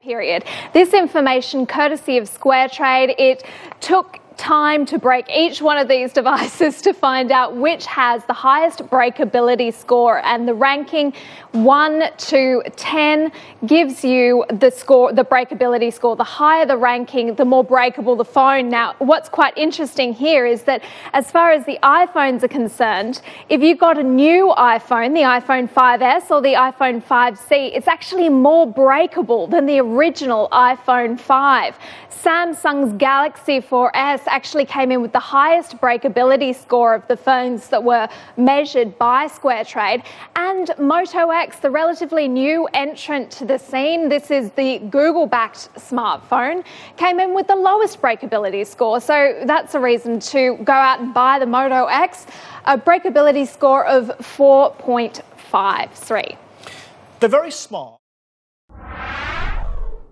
Period. 0.00 0.44
This 0.74 0.94
information, 0.94 1.66
courtesy 1.66 2.18
of 2.18 2.28
SquareTrade, 2.28 3.14
it 3.18 3.42
took 3.80 4.20
time 4.36 4.84
to 4.86 4.98
break 4.98 5.26
each 5.30 5.62
one 5.62 5.78
of 5.78 5.88
these 5.88 6.12
devices 6.20 6.82
to 6.82 6.92
find 6.92 7.30
out 7.30 7.56
which 7.56 7.86
has 7.86 8.24
the 8.24 8.32
highest 8.32 8.80
breakability 8.90 9.72
score. 9.72 10.24
And 10.24 10.46
the 10.48 10.54
ranking 10.54 11.12
1 11.52 12.04
to 12.16 12.62
10 12.76 13.32
gives 13.66 14.04
you 14.04 14.44
the 14.50 14.70
score, 14.70 15.12
the 15.12 15.24
breakability 15.24 15.92
score. 15.92 16.16
The 16.16 16.24
higher 16.24 16.66
the 16.66 16.76
ranking, 16.76 17.34
the 17.34 17.44
more 17.44 17.64
breakable 17.64 18.16
the 18.16 18.24
phone. 18.24 18.68
Now, 18.68 18.94
what's 18.98 19.28
quite 19.28 19.56
interesting 19.56 20.12
here 20.12 20.46
is 20.46 20.62
that 20.64 20.82
as 21.12 21.30
far 21.30 21.52
as 21.52 21.64
the 21.64 21.78
iPhones 21.82 22.42
are 22.42 22.48
concerned, 22.48 23.22
if 23.48 23.60
you've 23.60 23.78
got 23.78 23.98
a 23.98 24.02
new 24.02 24.52
iPhone, 24.56 25.14
the 25.14 25.20
iPhone 25.20 25.68
5S 25.68 26.30
or 26.30 26.42
the 26.42 26.54
iPhone 26.54 27.02
5C, 27.02 27.76
it's 27.76 27.88
actually 27.88 28.28
more 28.28 28.66
breakable 28.66 29.46
than 29.46 29.66
the 29.66 29.78
original 29.78 30.48
iPhone 30.50 31.18
5. 31.18 31.78
Samsung's 32.10 32.94
Galaxy 32.96 33.60
4S 33.60 34.23
actually 34.26 34.64
came 34.64 34.92
in 34.92 35.02
with 35.02 35.12
the 35.12 35.18
highest 35.18 35.78
breakability 35.78 36.54
score 36.54 36.94
of 36.94 37.06
the 37.08 37.16
phones 37.16 37.68
that 37.68 37.82
were 37.82 38.08
measured 38.36 38.96
by 38.98 39.26
SquareTrade. 39.26 40.04
And 40.36 40.70
Moto 40.78 41.30
X, 41.30 41.58
the 41.58 41.70
relatively 41.70 42.28
new 42.28 42.68
entrant 42.74 43.30
to 43.32 43.44
the 43.44 43.58
scene, 43.58 44.08
this 44.08 44.30
is 44.30 44.50
the 44.52 44.78
Google 44.78 45.26
backed 45.26 45.74
smartphone, 45.74 46.64
came 46.96 47.20
in 47.20 47.34
with 47.34 47.46
the 47.46 47.56
lowest 47.56 48.00
breakability 48.00 48.66
score. 48.66 49.00
So 49.00 49.42
that's 49.44 49.74
a 49.74 49.80
reason 49.80 50.20
to 50.20 50.56
go 50.64 50.72
out 50.72 51.00
and 51.00 51.14
buy 51.14 51.38
the 51.38 51.46
Moto 51.46 51.86
X, 51.86 52.26
a 52.64 52.78
breakability 52.78 53.46
score 53.46 53.86
of 53.86 54.06
4.53. 54.18 56.36
They're 57.20 57.28
very 57.28 57.50
small. 57.50 57.98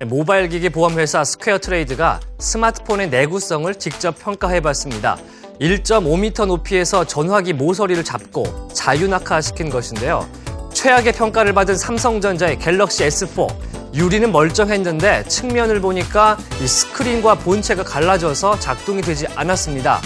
모바일 0.06 0.48
기기 0.48 0.68
보험 0.68 0.98
회사 0.98 1.22
스퀘어 1.22 1.58
트레이드가 1.58 2.20
스마트폰의 2.38 3.10
내구성을 3.10 3.72
직접 3.76 4.18
평가해 4.18 4.60
봤습니다. 4.60 5.16
1.5m 5.60 6.46
높이에서 6.46 7.04
전화기 7.04 7.52
모서리를 7.52 8.02
잡고 8.02 8.68
자유낙하시킨 8.72 9.70
것인데요. 9.70 10.28
최악의 10.72 11.12
평가를 11.12 11.52
받은 11.52 11.76
삼성전자의 11.76 12.58
갤럭시 12.58 13.04
S4 13.04 13.94
유리는 13.94 14.32
멀쩡했는데 14.32 15.24
측면을 15.24 15.80
보니까 15.80 16.38
이 16.60 16.66
스크린과 16.66 17.36
본체가 17.36 17.84
갈라져서 17.84 18.58
작동이 18.58 19.02
되지 19.02 19.26
않았습니다. 19.36 20.00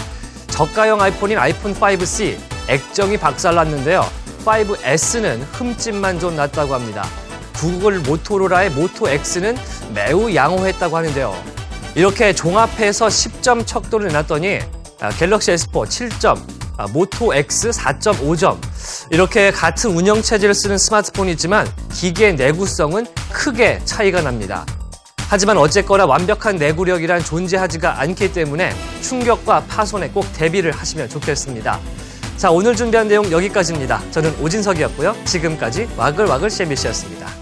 저가형 0.49 1.01
아이폰인 1.01 1.37
아이폰 1.37 1.73
5C 1.73 2.37
액정이 2.67 3.17
박살났는데요. 3.17 4.05
5S는 4.45 5.39
흠집만 5.53 6.19
좀 6.19 6.35
났다고 6.35 6.73
합니다. 6.73 7.05
구글 7.57 7.99
모토로라의 7.99 8.69
모토 8.71 9.09
X는 9.09 9.57
매우 9.93 10.33
양호했다고 10.33 10.95
하는데요. 10.95 11.57
이렇게 11.95 12.33
종합해서 12.33 13.07
10점 13.07 13.65
척도를 13.65 14.07
내놨더니 14.07 14.59
아, 14.99 15.09
갤럭시 15.09 15.51
S4 15.51 15.85
7점, 15.85 16.39
아, 16.77 16.87
모토 16.87 17.33
X 17.33 17.69
4.5점. 17.69 18.57
이렇게 19.11 19.51
같은 19.51 19.91
운영 19.91 20.21
체제를 20.21 20.53
쓰는 20.55 20.77
스마트폰이지만 20.77 21.67
기기의 21.91 22.35
내구성은 22.35 23.05
크게 23.31 23.81
차이가 23.85 24.21
납니다. 24.21 24.65
하지만 25.29 25.57
어쨌거나 25.57 26.05
완벽한 26.05 26.55
내구력이란 26.55 27.23
존재하지가 27.23 27.99
않기 27.99 28.31
때문에 28.31 28.73
충격과 29.01 29.65
파손에 29.67 30.09
꼭 30.09 30.25
대비를 30.33 30.71
하시면 30.71 31.09
좋겠습니다. 31.09 31.79
자, 32.37 32.51
오늘 32.51 32.75
준비한 32.75 33.07
내용 33.07 33.29
여기까지입니다. 33.31 34.01
저는 34.11 34.35
오진석이었고요. 34.39 35.15
지금까지 35.25 35.89
와글와글 35.97 36.49
CNBC였습니다. 36.49 37.36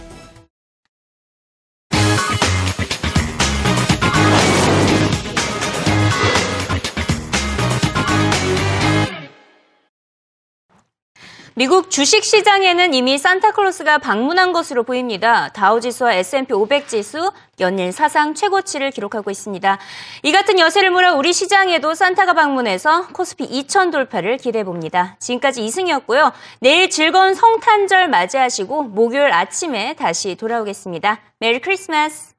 미국 11.58 11.90
주식 11.90 12.26
시장에는 12.26 12.94
이미 12.94 13.18
산타클로스가 13.18 14.00
방문한 14.00 14.52
것으로 14.52 14.84
보입니다. 14.84 15.48
다우지수와 15.54 16.16
S&P 16.16 16.54
500지수 16.54 17.32
연일 17.62 17.94
사상 17.94 18.34
최고치를 18.34 18.92
기록하고 18.92 19.32
있습니다. 19.32 19.78
이 20.24 20.32
같은 20.34 20.60
여세를 20.60 20.92
물어 20.92 21.16
우리 21.16 21.32
시장에도 21.32 21.94
산타가 21.94 22.34
방문해서 22.34 23.08
코스피 23.14 23.48
2천 23.48 23.90
돌파를 23.90 24.36
기대해 24.36 24.66
봅니다. 24.66 25.16
지금까지 25.20 25.64
이승이었고요. 25.64 26.34
내일 26.60 26.90
즐거운 26.90 27.34
성탄절 27.34 28.10
맞이하시고 28.10 28.84
목요일 28.84 29.32
아침에 29.32 29.94
다시 29.94 30.36
돌아오겠습니다. 30.36 31.22
메리 31.40 31.62
크리스마스! 31.62 32.35